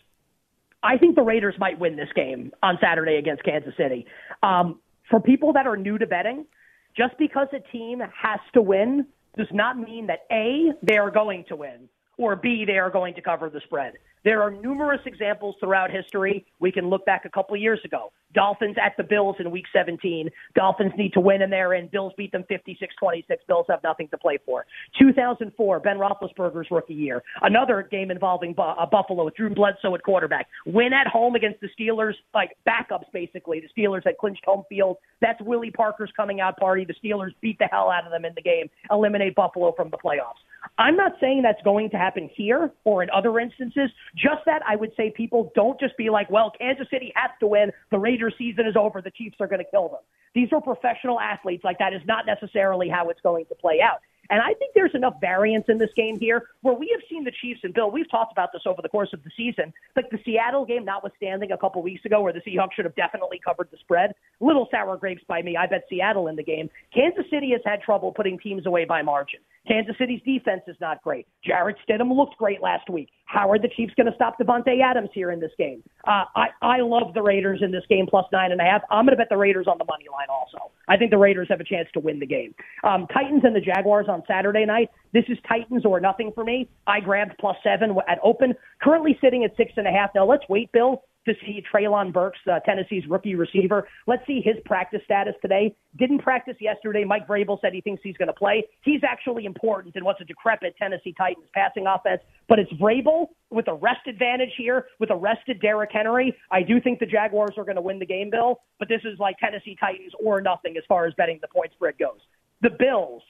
I 0.86 0.98
think 0.98 1.16
the 1.16 1.22
Raiders 1.22 1.56
might 1.58 1.78
win 1.78 1.96
this 1.96 2.08
game 2.14 2.52
on 2.62 2.78
Saturday 2.80 3.16
against 3.16 3.42
Kansas 3.42 3.74
City. 3.76 4.06
Um, 4.42 4.80
for 5.10 5.20
people 5.20 5.52
that 5.54 5.66
are 5.66 5.76
new 5.76 5.98
to 5.98 6.06
betting, 6.06 6.46
just 6.96 7.18
because 7.18 7.48
a 7.52 7.60
team 7.72 8.00
has 8.00 8.40
to 8.54 8.62
win 8.62 9.06
does 9.36 9.48
not 9.52 9.78
mean 9.78 10.06
that 10.06 10.20
A, 10.30 10.72
they 10.82 10.96
are 10.96 11.10
going 11.10 11.44
to 11.48 11.56
win, 11.56 11.88
or 12.18 12.36
B, 12.36 12.64
they 12.66 12.78
are 12.78 12.90
going 12.90 13.14
to 13.14 13.22
cover 13.22 13.50
the 13.50 13.60
spread. 13.64 13.94
There 14.26 14.42
are 14.42 14.50
numerous 14.50 15.00
examples 15.06 15.54
throughout 15.60 15.92
history. 15.92 16.44
We 16.58 16.72
can 16.72 16.90
look 16.90 17.06
back 17.06 17.24
a 17.26 17.28
couple 17.28 17.56
years 17.56 17.78
ago. 17.84 18.12
Dolphins 18.34 18.76
at 18.82 18.94
the 18.96 19.04
Bills 19.04 19.36
in 19.38 19.52
week 19.52 19.66
17. 19.72 20.28
Dolphins 20.56 20.90
need 20.98 21.12
to 21.12 21.20
win 21.20 21.42
and 21.42 21.52
they're 21.52 21.74
in. 21.74 21.86
Bills 21.86 22.12
beat 22.16 22.32
them 22.32 22.44
56 22.48 22.92
26. 22.98 23.44
Bills 23.46 23.66
have 23.68 23.80
nothing 23.84 24.08
to 24.08 24.18
play 24.18 24.36
for. 24.44 24.66
2004, 24.98 25.78
Ben 25.78 25.98
Roethlisberger's 25.98 26.66
rookie 26.72 26.92
year. 26.92 27.22
Another 27.42 27.86
game 27.88 28.10
involving 28.10 28.52
Bu- 28.52 28.62
uh, 28.62 28.84
Buffalo 28.86 29.30
Drew 29.30 29.54
Bledsoe 29.54 29.94
at 29.94 30.02
quarterback. 30.02 30.48
Win 30.66 30.92
at 30.92 31.06
home 31.06 31.36
against 31.36 31.60
the 31.60 31.68
Steelers, 31.78 32.14
like 32.34 32.56
backups 32.68 33.10
basically. 33.12 33.60
The 33.60 33.80
Steelers 33.80 34.02
had 34.04 34.18
clinched 34.18 34.44
home 34.44 34.64
field. 34.68 34.96
That's 35.20 35.40
Willie 35.42 35.70
Parker's 35.70 36.10
coming 36.16 36.40
out 36.40 36.56
party. 36.56 36.84
The 36.84 36.94
Steelers 36.94 37.32
beat 37.40 37.60
the 37.60 37.66
hell 37.70 37.90
out 37.90 38.04
of 38.04 38.10
them 38.10 38.24
in 38.24 38.32
the 38.34 38.42
game, 38.42 38.68
eliminate 38.90 39.36
Buffalo 39.36 39.72
from 39.76 39.90
the 39.90 39.98
playoffs. 39.98 40.42
I'm 40.78 40.96
not 40.96 41.12
saying 41.20 41.42
that's 41.42 41.62
going 41.62 41.90
to 41.90 41.96
happen 41.96 42.30
here 42.34 42.70
or 42.84 43.02
in 43.02 43.10
other 43.10 43.38
instances. 43.38 43.90
Just 44.14 44.44
that 44.46 44.62
I 44.66 44.76
would 44.76 44.92
say 44.96 45.12
people 45.16 45.52
don't 45.54 45.78
just 45.80 45.96
be 45.96 46.10
like, 46.10 46.30
well, 46.30 46.52
Kansas 46.58 46.86
City 46.90 47.12
has 47.14 47.30
to 47.40 47.46
win. 47.46 47.72
The 47.90 47.98
Raiders 47.98 48.34
season 48.38 48.66
is 48.66 48.76
over. 48.76 49.00
The 49.00 49.10
Chiefs 49.10 49.36
are 49.40 49.46
going 49.46 49.64
to 49.64 49.70
kill 49.70 49.88
them. 49.88 50.00
These 50.34 50.48
are 50.52 50.60
professional 50.60 51.18
athletes. 51.20 51.64
Like 51.64 51.78
that 51.78 51.92
is 51.92 52.02
not 52.06 52.26
necessarily 52.26 52.88
how 52.88 53.08
it's 53.08 53.20
going 53.22 53.46
to 53.46 53.54
play 53.54 53.80
out. 53.80 54.00
And 54.30 54.40
I 54.40 54.54
think 54.54 54.72
there's 54.74 54.94
enough 54.94 55.14
variance 55.20 55.66
in 55.68 55.78
this 55.78 55.90
game 55.96 56.18
here 56.18 56.48
where 56.62 56.74
we 56.74 56.88
have 56.92 57.02
seen 57.08 57.24
the 57.24 57.32
Chiefs 57.40 57.60
and 57.62 57.72
Bill. 57.74 57.90
We've 57.90 58.10
talked 58.10 58.32
about 58.32 58.52
this 58.52 58.62
over 58.66 58.82
the 58.82 58.88
course 58.88 59.10
of 59.12 59.22
the 59.24 59.30
season. 59.36 59.72
Like 59.94 60.10
the 60.10 60.18
Seattle 60.24 60.64
game, 60.64 60.84
notwithstanding 60.84 61.52
a 61.52 61.58
couple 61.58 61.82
weeks 61.82 62.04
ago, 62.04 62.22
where 62.22 62.32
the 62.32 62.40
Seahawks 62.40 62.72
should 62.74 62.84
have 62.84 62.96
definitely 62.96 63.40
covered 63.44 63.68
the 63.70 63.78
spread. 63.78 64.14
Little 64.40 64.68
sour 64.70 64.96
grapes 64.96 65.22
by 65.28 65.42
me. 65.42 65.56
I 65.56 65.66
bet 65.66 65.84
Seattle 65.88 66.28
in 66.28 66.36
the 66.36 66.42
game. 66.42 66.70
Kansas 66.94 67.24
City 67.30 67.50
has 67.52 67.60
had 67.64 67.82
trouble 67.82 68.12
putting 68.12 68.38
teams 68.38 68.66
away 68.66 68.84
by 68.84 69.02
margin. 69.02 69.40
Kansas 69.66 69.96
City's 69.98 70.22
defense 70.24 70.62
is 70.68 70.76
not 70.80 71.02
great. 71.02 71.26
Jarrett 71.44 71.76
Stidham 71.88 72.14
looked 72.16 72.36
great 72.36 72.62
last 72.62 72.88
week. 72.88 73.08
How 73.24 73.50
are 73.50 73.58
the 73.58 73.68
Chiefs 73.68 73.92
going 73.96 74.06
to 74.06 74.14
stop 74.14 74.38
Davante 74.38 74.80
Adams 74.80 75.10
here 75.12 75.32
in 75.32 75.40
this 75.40 75.50
game? 75.58 75.82
Uh, 76.06 76.24
I 76.36 76.46
I 76.62 76.80
love 76.80 77.12
the 77.12 77.22
Raiders 77.22 77.60
in 77.60 77.72
this 77.72 77.82
game 77.88 78.06
plus 78.08 78.24
nine 78.32 78.52
and 78.52 78.60
a 78.60 78.64
half. 78.64 78.82
I'm 78.88 79.04
going 79.04 79.16
to 79.16 79.16
bet 79.16 79.28
the 79.28 79.36
Raiders 79.36 79.66
on 79.66 79.78
the 79.78 79.84
money 79.84 80.06
line 80.10 80.28
also. 80.30 80.70
I 80.86 80.96
think 80.96 81.10
the 81.10 81.18
Raiders 81.18 81.48
have 81.50 81.60
a 81.60 81.64
chance 81.64 81.88
to 81.94 82.00
win 82.00 82.20
the 82.20 82.26
game. 82.26 82.54
Um, 82.84 83.08
Titans 83.12 83.42
and 83.44 83.54
the 83.56 83.60
Jaguars 83.60 84.06
on 84.08 84.15
Saturday 84.26 84.64
night. 84.64 84.90
This 85.12 85.24
is 85.28 85.38
Titans 85.48 85.84
or 85.84 86.00
nothing 86.00 86.32
for 86.34 86.44
me. 86.44 86.68
I 86.86 87.00
grabbed 87.00 87.34
plus 87.38 87.56
seven 87.62 87.96
at 88.08 88.18
open. 88.22 88.54
Currently 88.82 89.18
sitting 89.20 89.44
at 89.44 89.56
six 89.56 89.72
and 89.76 89.86
a 89.86 89.90
half. 89.90 90.10
Now 90.14 90.26
let's 90.26 90.44
wait, 90.48 90.70
Bill 90.72 91.02
to 91.26 91.34
see 91.44 91.62
Treylon 91.72 92.12
Burks, 92.12 92.38
uh, 92.50 92.60
Tennessee's 92.60 93.04
rookie 93.08 93.34
receiver. 93.34 93.88
Let's 94.06 94.24
see 94.26 94.40
his 94.40 94.56
practice 94.64 95.00
status 95.04 95.34
today. 95.42 95.74
Didn't 95.96 96.20
practice 96.20 96.56
yesterday. 96.60 97.04
Mike 97.04 97.26
Vrabel 97.26 97.60
said 97.60 97.72
he 97.72 97.80
thinks 97.80 98.02
he's 98.02 98.16
going 98.16 98.28
to 98.28 98.34
play. 98.34 98.64
He's 98.82 99.02
actually 99.06 99.44
important 99.44 99.96
in 99.96 100.04
what's 100.04 100.20
a 100.20 100.24
decrepit 100.24 100.76
Tennessee 100.78 101.14
Titans 101.16 101.48
passing 101.52 101.86
offense. 101.86 102.22
But 102.48 102.58
it's 102.58 102.72
Vrabel 102.74 103.26
with 103.50 103.68
a 103.68 103.74
rest 103.74 104.06
advantage 104.06 104.52
here, 104.56 104.86
with 105.00 105.10
a 105.10 105.16
rested 105.16 105.60
Derrick 105.60 105.90
Henry. 105.92 106.36
I 106.50 106.62
do 106.62 106.80
think 106.80 107.00
the 107.00 107.06
Jaguars 107.06 107.54
are 107.58 107.64
going 107.64 107.76
to 107.76 107.82
win 107.82 107.98
the 107.98 108.06
game, 108.06 108.30
Bill. 108.30 108.60
But 108.78 108.88
this 108.88 109.00
is 109.04 109.18
like 109.18 109.36
Tennessee 109.38 109.76
Titans 109.78 110.12
or 110.22 110.40
nothing 110.40 110.76
as 110.76 110.84
far 110.88 111.06
as 111.06 111.14
betting 111.14 111.38
the 111.42 111.48
point 111.48 111.72
spread 111.72 111.98
goes. 111.98 112.20
The 112.62 112.70
Bills 112.70 113.22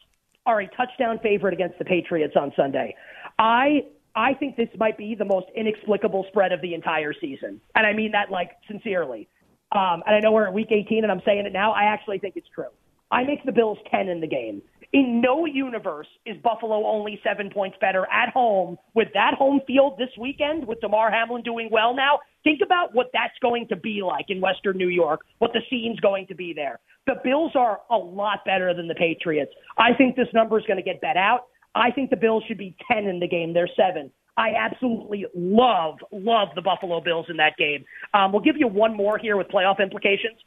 are 0.47 0.61
a 0.61 0.69
touchdown 0.69 1.19
favorite 1.23 1.53
against 1.53 1.79
the 1.79 1.85
Patriots 1.85 2.35
on 2.41 2.53
Sunday. 2.57 2.95
I 3.39 3.83
I 4.15 4.33
think 4.33 4.57
this 4.57 4.69
might 4.79 4.97
be 4.97 5.15
the 5.15 5.27
most 5.27 5.47
inexplicable 5.55 6.25
spread 6.29 6.53
of 6.53 6.63
the 6.63 6.73
entire 6.73 7.13
season. 7.13 7.61
And 7.75 7.87
I 7.87 7.93
mean 7.93 8.13
that 8.13 8.31
like 8.31 8.53
sincerely. 8.67 9.29
Um, 9.73 10.03
and 10.07 10.17
I 10.17 10.21
know 10.21 10.33
we're 10.33 10.47
at 10.47 10.55
week 10.55 10.69
18 10.71 11.03
and 11.03 11.13
I'm 11.13 11.21
saying 11.27 11.45
it 11.45 11.53
now. 11.53 11.73
I 11.73 11.85
actually 11.85 12.19
think 12.19 12.37
it's 12.37 12.49
true. 12.55 12.71
I 13.11 13.25
make 13.25 13.45
the 13.45 13.53
Bills 13.53 13.79
10 13.91 14.09
in 14.09 14.21
the 14.21 14.27
game. 14.27 14.63
In 14.97 15.21
no 15.21 15.45
universe 15.45 16.07
is 16.25 16.39
Buffalo 16.43 16.87
only 16.87 17.21
seven 17.23 17.51
points 17.51 17.77
better 17.83 18.07
at 18.11 18.31
home 18.31 18.79
with 18.95 19.09
that 19.13 19.35
home 19.35 19.61
field 19.67 19.99
this 19.99 20.09
weekend 20.19 20.67
with 20.67 20.81
Damar 20.81 21.11
Hamlin 21.11 21.43
doing 21.43 21.69
well 21.71 21.95
now. 21.95 22.21
Think 22.45 22.61
about 22.65 22.95
what 22.95 23.11
that's 23.13 23.35
going 23.43 23.69
to 23.69 23.77
be 23.77 24.01
like 24.03 24.31
in 24.31 24.41
Western 24.41 24.79
New 24.79 24.89
York, 24.89 25.21
what 25.37 25.53
the 25.53 25.61
scene's 25.69 26.01
going 26.01 26.27
to 26.29 26.35
be 26.35 26.55
there. 26.55 26.81
The 27.07 27.17
Bills 27.23 27.53
are 27.55 27.81
a 27.91 27.97
lot 27.99 28.47
better 28.47 28.73
than 28.73 28.89
the 28.89 28.95
Patriots. 28.95 29.53
I 29.77 29.93
think 29.93 30.17
this 30.17 30.29
number 30.33 30.59
is 30.59 30.65
going 30.65 30.79
to 30.79 30.83
get 30.83 31.03
bet 31.03 31.19
out. 31.19 31.41
I 31.75 31.91
think 31.91 32.09
the 32.09 32.17
Bills 32.17 32.45
should 32.49 32.57
be 32.57 32.75
10 32.91 33.05
in 33.05 33.21
the 33.21 33.29
game. 33.29 33.53
They're 33.53 33.69
seven. 33.77 34.11
I 34.39 34.53
absolutely 34.59 35.27
love, 35.35 35.97
love 36.11 36.49
the 36.55 36.63
Buffalo 36.63 37.03
Bills 37.03 37.27
in 37.29 37.37
that 37.37 37.59
game. 37.59 37.85
Um, 38.15 38.33
we'll 38.33 38.41
give 38.41 38.57
you 38.57 38.67
one 38.67 38.97
more 38.97 39.19
here 39.19 39.37
with 39.37 39.49
playoff 39.49 39.79
implications. 39.79 40.39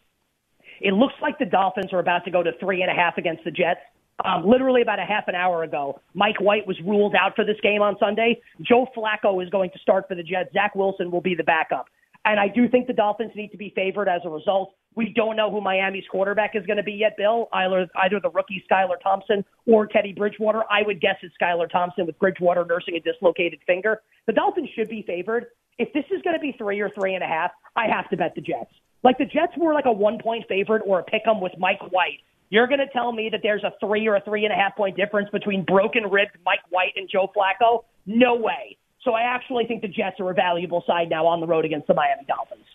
It 0.82 0.94
looks 0.94 1.14
like 1.22 1.38
the 1.38 1.46
Dolphins 1.46 1.94
are 1.94 2.00
about 2.00 2.26
to 2.26 2.32
go 2.32 2.42
to 2.42 2.50
three 2.60 2.82
and 2.82 2.90
a 2.90 2.96
half 2.96 3.20
against 3.20 3.44
the 3.44 3.52
Jets. 3.52 3.82
Um, 4.26 4.46
literally 4.46 4.82
about 4.82 5.00
a 5.00 5.06
half 5.06 5.28
an 5.28 5.36
hour 5.36 5.64
ago, 5.64 6.02
Mike 6.14 6.42
White 6.42 6.68
was 6.68 6.78
ruled 6.86 7.16
out 7.16 7.36
for 7.36 7.46
this 7.46 7.58
game 7.64 7.82
on 7.82 7.96
Sunday. 8.00 8.42
Joe 8.62 8.88
Flacco 8.96 9.42
is 9.44 9.50
going 9.50 9.70
to 9.72 9.80
start 9.80 10.08
for 10.08 10.16
the 10.16 10.24
Jets. 10.24 10.52
Zach 10.54 10.76
Wilson 10.76 11.10
will 11.10 11.22
be 11.22 11.36
the 11.36 11.44
backup. 11.44 11.86
And 12.26 12.40
I 12.40 12.48
do 12.50 12.68
think 12.68 12.88
the 12.88 12.94
Dolphins 12.94 13.32
need 13.36 13.50
to 13.52 13.58
be 13.58 13.72
favored 13.76 14.10
as 14.10 14.22
a 14.26 14.30
result. 14.30 14.74
We 14.96 15.14
don't 15.16 15.38
know 15.38 15.50
who 15.50 15.62
Miami's 15.62 16.04
quarterback 16.12 16.52
is 16.56 16.66
going 16.66 16.78
to 16.78 16.84
be 16.84 16.94
yet, 16.94 17.16
Bill. 17.16 17.48
Either 17.54 17.88
either 18.04 18.20
the 18.20 18.30
rookie 18.32 18.62
Skylar 18.70 19.00
Thompson 19.02 19.46
or 19.66 19.88
Teddy 19.88 20.14
Bridgewater. 20.14 20.64
I 20.70 20.82
would 20.86 21.00
guess 21.00 21.16
it's 21.22 21.34
Skylar 21.42 21.70
Thompson 21.70 22.06
with 22.06 22.20
Bridgewater 22.20 22.66
nursing 22.66 22.96
a 22.96 23.00
dislocated 23.00 23.60
finger. 23.66 24.02
The 24.28 24.34
Dolphins 24.34 24.70
should 24.76 24.90
be 24.90 25.04
favored. 25.04 25.48
If 25.78 25.94
this 25.94 26.04
is 26.12 26.22
going 26.24 26.36
to 26.36 26.42
be 26.42 26.54
three 26.58 26.82
or 26.82 26.90
three 26.90 27.16
and 27.16 27.24
a 27.24 27.28
half, 27.28 27.52
I 27.78 27.86
have 27.88 28.10
to 28.10 28.18
bet 28.18 28.36
the 28.36 28.42
Jets. 28.42 28.72
Like 29.04 29.18
the 29.18 29.26
Jets 29.26 29.54
were 29.56 29.74
like 29.74 29.86
a 29.86 29.92
one 29.92 30.20
point 30.22 30.44
favorite 30.50 30.84
or 30.86 31.00
a 31.00 31.04
pick 31.04 31.22
'em 31.26 31.40
with 31.40 31.54
Mike 31.58 31.82
White. 31.92 32.20
You're 32.50 32.68
going 32.68 32.80
to 32.80 32.88
tell 32.88 33.12
me 33.12 33.30
that 33.32 33.42
there's 33.44 33.64
a 33.64 33.74
three 33.80 34.08
or 34.08 34.16
a 34.16 34.22
three 34.22 34.44
and 34.46 34.54
a 34.54 34.56
half 34.56 34.76
point 34.76 34.98
difference 34.98 35.30
between 35.30 35.64
broken 35.64 36.10
ribbed 36.10 36.38
Mike 36.46 36.62
White 36.70 36.94
and 36.96 37.08
Joe 37.10 37.32
Flacco? 37.36 37.84
No 38.06 38.36
way. 38.36 38.78
So 39.04 39.14
I 39.14 39.22
actually 39.22 39.66
think 39.66 39.82
the 39.82 39.88
Jets 39.88 40.20
are 40.20 40.30
a 40.30 40.34
valuable 40.34 40.84
side 40.86 41.10
now 41.10 41.26
on 41.28 41.40
the 41.40 41.48
road 41.48 41.64
against 41.64 41.88
the 41.88 41.94
Miami 41.94 42.26
Dolphins. 42.28 42.66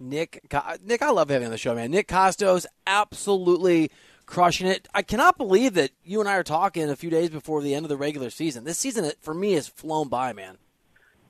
Nick, 0.00 0.42
Nick, 0.84 1.02
I 1.02 1.10
love 1.10 1.30
having 1.30 1.46
on 1.46 1.52
the 1.52 1.58
show, 1.58 1.74
man. 1.74 1.90
Nick 1.90 2.08
Kostos, 2.08 2.66
absolutely 2.86 3.90
crushing 4.26 4.66
it. 4.66 4.88
I 4.92 5.02
cannot 5.02 5.38
believe 5.38 5.74
that 5.74 5.92
you 6.02 6.20
and 6.20 6.28
I 6.28 6.34
are 6.34 6.42
talking 6.42 6.90
a 6.90 6.96
few 6.96 7.10
days 7.10 7.30
before 7.30 7.62
the 7.62 7.74
end 7.74 7.84
of 7.84 7.88
the 7.88 7.96
regular 7.96 8.30
season. 8.30 8.64
This 8.64 8.78
season, 8.78 9.10
for 9.20 9.32
me, 9.32 9.52
has 9.52 9.68
flown 9.68 10.08
by, 10.08 10.32
man. 10.32 10.58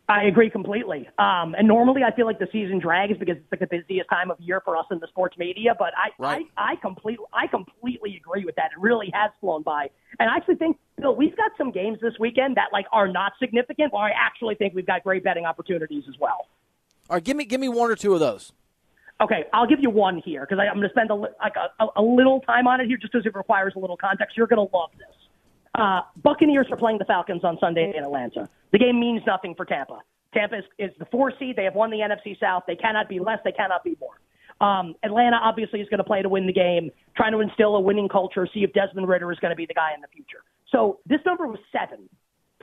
I 0.07 0.25
agree 0.25 0.51
completely. 0.51 1.09
Um, 1.19 1.55
and 1.57 1.67
normally, 1.67 2.03
I 2.03 2.15
feel 2.15 2.27
like 2.27 2.39
the 2.39 2.49
season 2.53 2.79
drags 2.79 3.17
because 3.19 3.37
it's 3.39 3.51
like 3.51 3.61
the 3.61 3.79
busiest 3.79 4.11
time 4.11 4.31
of 4.31 4.39
year 4.39 4.61
for 4.63 4.77
us 4.77 4.85
in 4.91 4.99
the 4.99 5.07
sports 5.07 5.39
media. 5.39 5.75
But 5.79 5.95
I, 5.97 6.11
right. 6.19 6.47
I, 6.59 6.73
I 6.73 6.77
completely, 6.77 7.25
I 7.33 7.47
completely 7.47 8.17
agree 8.17 8.45
with 8.45 8.55
that. 8.57 8.73
It 8.77 8.81
really 8.81 9.11
has 9.15 9.31
flown 9.41 9.63
by. 9.63 9.89
And 10.19 10.29
I 10.29 10.37
actually 10.37 10.57
think, 10.57 10.77
Bill, 11.01 11.17
we've 11.17 11.37
got 11.37 11.53
some 11.57 11.71
games 11.71 11.99
this 12.03 12.13
weekend 12.21 12.57
that 12.57 12.69
like 12.71 12.85
are 12.93 13.09
not 13.09 13.33
significant. 13.39 13.95
Well, 13.95 14.03
I 14.03 14.11
actually 14.15 14.57
think 14.57 14.75
we've 14.75 14.87
got 14.87 15.03
great 15.05 15.25
betting 15.25 15.47
opportunities 15.47 16.05
as 16.07 16.17
well. 16.21 16.49
All 17.09 17.17
right, 17.17 17.25
give 17.25 17.37
me, 17.37 17.47
give 17.47 17.61
me 17.61 17.71
one 17.71 17.91
or 17.91 17.97
two 17.97 18.13
of 18.13 18.21
those. 18.21 18.53
Okay, 19.23 19.45
I'll 19.55 19.67
give 19.67 19.81
you 19.81 19.91
one 19.91 20.21
here 20.23 20.41
because 20.43 20.59
I'm 20.59 20.77
going 20.77 20.89
to 20.89 20.93
spend 20.93 21.11
a, 21.11 21.15
like 21.15 21.55
a, 21.57 21.87
a 21.97 22.03
little 22.03 22.41
time 22.41 22.67
on 22.67 22.81
it 22.81 22.89
here 22.89 22.99
just 22.99 23.13
because 23.13 23.25
it 23.25 23.35
requires 23.35 23.73
a 23.77 23.79
little 23.79 23.97
context. 23.97 24.37
You're 24.37 24.49
going 24.49 24.69
to 24.69 24.77
love 24.77 24.91
this. 24.99 25.17
Uh, 25.75 26.03
Buccaneers 26.23 26.67
are 26.71 26.77
playing 26.77 26.99
the 26.99 27.05
Falcons 27.05 27.43
on 27.45 27.59
Sunday 27.61 27.93
in 27.97 28.05
Atlanta. 28.05 28.49
The 28.73 28.79
game 28.79 29.01
means 29.01 29.23
nothing 29.27 29.55
for 29.57 29.65
Tampa. 29.65 30.01
Tampa 30.33 30.59
is, 30.59 30.65
is 30.79 30.91
the 30.99 31.07
four 31.07 31.33
seed. 31.39 31.57
They 31.57 31.65
have 31.65 31.75
won 31.75 31.91
the 31.91 31.99
NFC 31.99 32.39
South. 32.39 32.65
They 32.67 32.77
cannot 32.77 33.09
be 33.09 33.19
less. 33.19 33.39
They 33.45 33.53
cannot 33.53 33.83
be 33.85 33.97
more. 34.01 34.21
Um, 34.61 34.95
Atlanta 35.03 35.37
obviously 35.43 35.81
is 35.81 35.89
going 35.89 35.99
to 35.99 36.05
play 36.05 36.23
to 36.23 36.29
win 36.29 36.47
the 36.47 36.53
game, 36.53 36.91
trying 37.17 37.33
to 37.33 37.41
instill 37.41 37.77
a 37.77 37.81
winning 37.81 38.09
culture, 38.09 38.47
see 38.53 38.61
if 38.61 38.73
Desmond 38.73 39.09
Ridder 39.09 39.31
is 39.33 39.39
going 39.41 39.51
to 39.51 39.57
be 39.57 39.67
the 39.67 39.75
guy 39.75 39.91
in 39.95 40.01
the 40.01 40.07
future. 40.09 40.45
So 40.71 41.01
this 41.07 41.21
number 41.27 41.47
was 41.47 41.59
seven. 41.73 42.09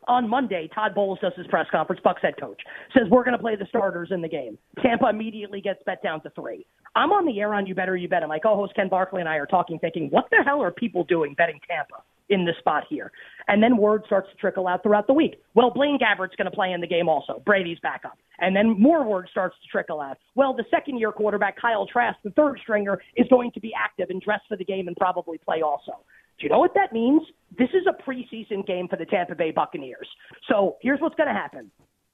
On 0.07 0.27
Monday, 0.27 0.67
Todd 0.73 0.95
Bowles 0.95 1.19
does 1.19 1.33
his 1.37 1.45
press 1.47 1.67
conference. 1.71 2.01
Bucks 2.03 2.21
head 2.23 2.33
coach 2.39 2.59
says 2.93 3.03
we're 3.11 3.23
going 3.23 3.37
to 3.37 3.41
play 3.41 3.55
the 3.55 3.67
starters 3.67 4.09
in 4.11 4.21
the 4.21 4.27
game. 4.27 4.57
Tampa 4.81 5.07
immediately 5.09 5.61
gets 5.61 5.79
bet 5.85 6.01
down 6.01 6.21
to 6.23 6.31
three. 6.31 6.65
I'm 6.95 7.11
on 7.11 7.25
the 7.25 7.39
air 7.39 7.53
on 7.53 7.67
You 7.67 7.75
Better 7.75 7.95
You 7.95 8.07
Bet. 8.07 8.27
My 8.27 8.39
co-host 8.39 8.73
Ken 8.75 8.89
Barkley 8.89 9.19
and 9.19 9.29
I 9.29 9.35
are 9.35 9.45
talking, 9.45 9.77
thinking, 9.77 10.09
what 10.09 10.25
the 10.31 10.43
hell 10.43 10.61
are 10.61 10.71
people 10.71 11.03
doing 11.03 11.35
betting 11.35 11.59
Tampa? 11.69 12.03
In 12.31 12.45
the 12.45 12.53
spot 12.57 12.85
here. 12.89 13.11
And 13.47 13.61
then 13.61 13.77
word 13.77 14.03
starts 14.07 14.29
to 14.31 14.37
trickle 14.37 14.67
out 14.67 14.81
throughout 14.81 15.05
the 15.05 15.13
week. 15.13 15.35
Well, 15.53 15.69
Blaine 15.69 15.99
Gabbert's 15.99 16.35
going 16.37 16.49
to 16.49 16.55
play 16.55 16.71
in 16.71 16.81
the 16.81 16.87
game 16.87 17.07
also. 17.07 17.43
Brady's 17.45 17.77
backup. 17.83 18.17
And 18.39 18.55
then 18.55 18.79
more 18.79 19.03
word 19.03 19.27
starts 19.29 19.55
to 19.61 19.67
trickle 19.67 19.99
out. 20.01 20.17
Well, 20.33 20.55
the 20.55 20.63
second 20.71 20.97
year 20.97 21.11
quarterback, 21.11 21.59
Kyle 21.61 21.85
Trask, 21.85 22.17
the 22.23 22.31
third 22.31 22.57
stringer, 22.63 22.99
is 23.15 23.27
going 23.27 23.51
to 23.51 23.59
be 23.59 23.71
active 23.77 24.09
and 24.09 24.21
dress 24.21 24.39
for 24.47 24.57
the 24.57 24.65
game 24.65 24.87
and 24.87 24.95
probably 24.95 25.37
play 25.37 25.61
also. 25.61 25.91
Do 26.39 26.45
you 26.45 26.49
know 26.49 26.59
what 26.59 26.73
that 26.73 26.93
means? 26.93 27.21
This 27.59 27.69
is 27.69 27.83
a 27.87 28.09
preseason 28.09 28.65
game 28.65 28.87
for 28.87 28.95
the 28.95 29.05
Tampa 29.05 29.35
Bay 29.35 29.51
Buccaneers. 29.51 30.07
So 30.49 30.77
here's 30.81 30.99
what's 30.99 31.15
going 31.15 31.27
to 31.27 31.35
happen. 31.35 31.69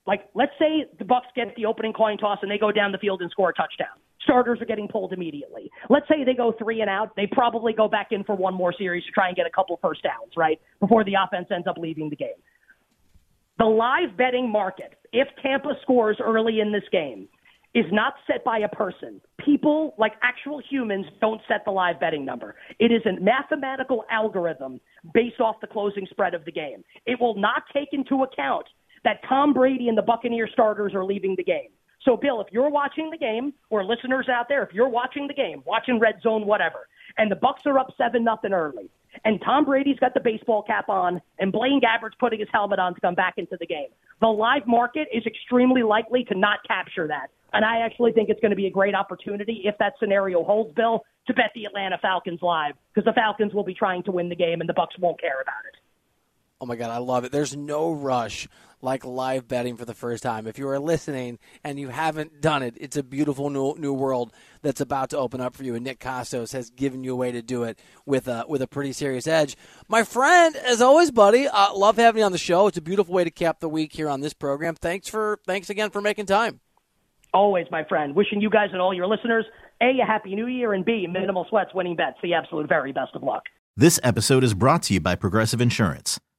Like, 0.07 0.29
let's 0.33 0.53
say 0.57 0.86
the 0.97 1.05
Bucks 1.05 1.27
get 1.36 1.55
the 1.55 1.65
opening 1.65 1.93
coin 1.93 2.17
toss 2.17 2.39
and 2.41 2.50
they 2.50 2.57
go 2.57 2.71
down 2.71 2.91
the 2.91 2.97
field 2.97 3.21
and 3.21 3.29
score 3.29 3.50
a 3.50 3.53
touchdown 3.53 3.95
starters 4.27 4.60
are 4.62 4.65
getting 4.65 4.88
pulled 4.88 5.13
immediately. 5.13 5.72
Let's 5.89 6.07
say 6.07 6.24
they 6.25 6.34
go 6.34 6.53
three 6.60 6.81
and 6.81 6.89
out. 6.89 7.15
They 7.15 7.27
probably 7.31 7.74
go 7.74 7.88
back 7.88 8.07
in 8.12 8.24
for 8.24 8.36
one 8.36 8.53
more 8.53 8.74
series 8.77 9.05
to 9.05 9.12
try 9.12 9.27
and 9.27 9.36
get 9.36 9.46
a 9.46 9.50
couple 9.50 9.79
first 9.81 10.03
downs, 10.03 10.34
right? 10.36 10.60
Before 10.79 11.03
the 11.03 11.13
offense 11.22 11.48
ends 11.53 11.67
up 11.67 11.77
leaving 11.77 12.10
the 12.10 12.15
game. 12.15 12.39
The 13.57 13.65
live 13.65 14.15
betting 14.17 14.51
market, 14.51 14.93
if 15.13 15.27
Tampa 15.41 15.74
scores 15.81 16.17
early 16.24 16.60
in 16.60 16.72
this 16.72 16.84
game, 16.91 17.27
is 17.74 17.86
not 17.91 18.13
set 18.25 18.43
by 18.43 18.60
a 18.60 18.69
person. 18.69 19.22
People, 19.43 19.93
like 19.98 20.13
actual 20.22 20.62
humans, 20.69 21.05
don't 21.22 21.41
set 21.48 21.63
the 21.65 21.72
live 21.72 22.00
betting 22.00 22.25
number. 22.25 22.55
It 22.79 22.91
is 22.91 23.01
a 23.05 23.19
mathematical 23.22 24.03
algorithm 24.10 24.79
based 25.13 25.39
off 25.39 25.57
the 25.62 25.67
closing 25.67 26.07
spread 26.10 26.34
of 26.34 26.46
the 26.46 26.51
game. 26.51 26.84
It 27.05 27.19
will 27.19 27.36
not 27.36 27.63
take 27.74 27.89
into 27.91 28.24
account 28.24 28.65
that 29.03 29.22
Tom 29.27 29.53
Brady 29.53 29.89
and 29.89 29.98
the 29.98 30.01
Buccaneer 30.01 30.48
starters 30.51 30.93
are 30.93 31.05
leaving 31.05 31.36
the 31.36 31.43
game. 31.43 31.69
So, 32.07 32.15
Bill, 32.15 32.39
if 32.39 32.47
you're 32.53 32.69
watching 32.69 33.09
the 33.09 33.17
game, 33.17 33.53
or 33.69 33.83
listeners 33.83 34.29
out 34.29 34.47
there, 34.47 34.63
if 34.63 34.73
you're 34.73 34.87
watching 34.87 35.27
the 35.27 35.33
game, 35.33 35.61
watching 35.65 35.99
Red 35.99 36.21
Zone, 36.21 36.45
whatever, 36.45 36.87
and 37.17 37.29
the 37.29 37.35
Bucks 37.35 37.63
are 37.65 37.77
up 37.77 37.93
seven 37.97 38.23
nothing 38.23 38.53
early, 38.53 38.89
and 39.25 39.41
Tom 39.41 39.65
Brady's 39.65 39.99
got 39.99 40.13
the 40.13 40.21
baseball 40.21 40.63
cap 40.63 40.87
on, 40.87 41.21
and 41.37 41.51
Blaine 41.51 41.81
Gabbert's 41.81 42.15
putting 42.17 42.39
his 42.39 42.47
helmet 42.53 42.79
on 42.79 42.95
to 42.95 43.01
come 43.01 43.13
back 43.13 43.33
into 43.35 43.57
the 43.59 43.65
game, 43.65 43.89
the 44.21 44.27
live 44.27 44.65
market 44.65 45.09
is 45.13 45.25
extremely 45.25 45.83
likely 45.83 46.23
to 46.25 46.35
not 46.35 46.59
capture 46.65 47.09
that. 47.09 47.27
And 47.51 47.65
I 47.65 47.79
actually 47.79 48.13
think 48.13 48.29
it's 48.29 48.39
going 48.39 48.51
to 48.51 48.55
be 48.57 48.67
a 48.67 48.71
great 48.71 48.95
opportunity 48.95 49.63
if 49.65 49.77
that 49.79 49.95
scenario 49.99 50.45
holds, 50.45 50.73
Bill, 50.75 51.03
to 51.27 51.33
bet 51.33 51.51
the 51.55 51.65
Atlanta 51.65 51.97
Falcons 52.01 52.39
live 52.41 52.75
because 52.93 53.03
the 53.03 53.13
Falcons 53.13 53.53
will 53.53 53.65
be 53.65 53.73
trying 53.73 54.03
to 54.03 54.13
win 54.13 54.29
the 54.29 54.35
game 54.35 54.61
and 54.61 54.69
the 54.69 54.73
Bucks 54.73 54.97
won't 54.97 55.19
care 55.19 55.41
about 55.41 55.65
it. 55.67 55.75
Oh 56.59 56.65
my 56.65 56.75
God, 56.75 56.89
I 56.89 56.97
love 56.97 57.23
it. 57.23 57.31
There's 57.31 57.55
no 57.55 57.91
rush 57.91 58.47
like 58.81 59.05
live 59.05 59.47
betting 59.47 59.75
for 59.75 59.85
the 59.85 59.93
first 59.93 60.23
time. 60.23 60.47
If 60.47 60.57
you 60.57 60.67
are 60.69 60.79
listening 60.79 61.39
and 61.63 61.79
you 61.79 61.89
haven't 61.89 62.41
done 62.41 62.63
it, 62.63 62.75
it's 62.79 62.97
a 62.97 63.03
beautiful 63.03 63.49
new 63.49 63.75
new 63.77 63.93
world 63.93 64.33
that's 64.61 64.81
about 64.81 65.11
to 65.11 65.17
open 65.17 65.41
up 65.41 65.55
for 65.55 65.63
you. 65.63 65.75
And 65.75 65.83
Nick 65.83 65.99
Kostos 65.99 66.53
has 66.53 66.69
given 66.69 67.03
you 67.03 67.13
a 67.13 67.15
way 67.15 67.31
to 67.31 67.41
do 67.41 67.63
it 67.63 67.79
with 68.05 68.27
a 68.27 68.45
with 68.47 68.61
a 68.61 68.67
pretty 68.67 68.91
serious 68.91 69.27
edge. 69.27 69.55
My 69.87 70.03
friend, 70.03 70.55
as 70.55 70.81
always, 70.81 71.11
buddy, 71.11 71.47
uh, 71.47 71.73
love 71.75 71.97
having 71.97 72.19
you 72.19 72.25
on 72.25 72.31
the 72.31 72.37
show. 72.37 72.67
It's 72.67 72.77
a 72.77 72.81
beautiful 72.81 73.13
way 73.13 73.23
to 73.23 73.31
cap 73.31 73.59
the 73.59 73.69
week 73.69 73.93
here 73.93 74.09
on 74.09 74.21
this 74.21 74.33
program. 74.33 74.75
Thanks 74.75 75.07
for 75.07 75.39
thanks 75.45 75.69
again 75.69 75.89
for 75.91 76.01
making 76.01 76.25
time. 76.25 76.59
Always, 77.33 77.67
my 77.69 77.83
friend. 77.83 78.15
Wishing 78.15 78.41
you 78.41 78.49
guys 78.49 78.69
and 78.71 78.81
all 78.81 78.93
your 78.93 79.07
listeners 79.07 79.45
a 79.81 79.99
a 80.01 80.05
happy 80.05 80.35
new 80.35 80.47
year 80.47 80.73
and 80.73 80.83
b 80.83 81.05
minimal 81.07 81.45
sweats 81.49 81.71
winning 81.73 81.95
bets. 81.95 82.17
The 82.23 82.33
absolute 82.33 82.67
very 82.67 82.91
best 82.91 83.15
of 83.15 83.21
luck. 83.21 83.43
This 83.75 83.99
episode 84.01 84.43
is 84.43 84.55
brought 84.55 84.83
to 84.83 84.93
you 84.95 84.99
by 84.99 85.13
Progressive 85.13 85.61
Insurance. 85.61 86.19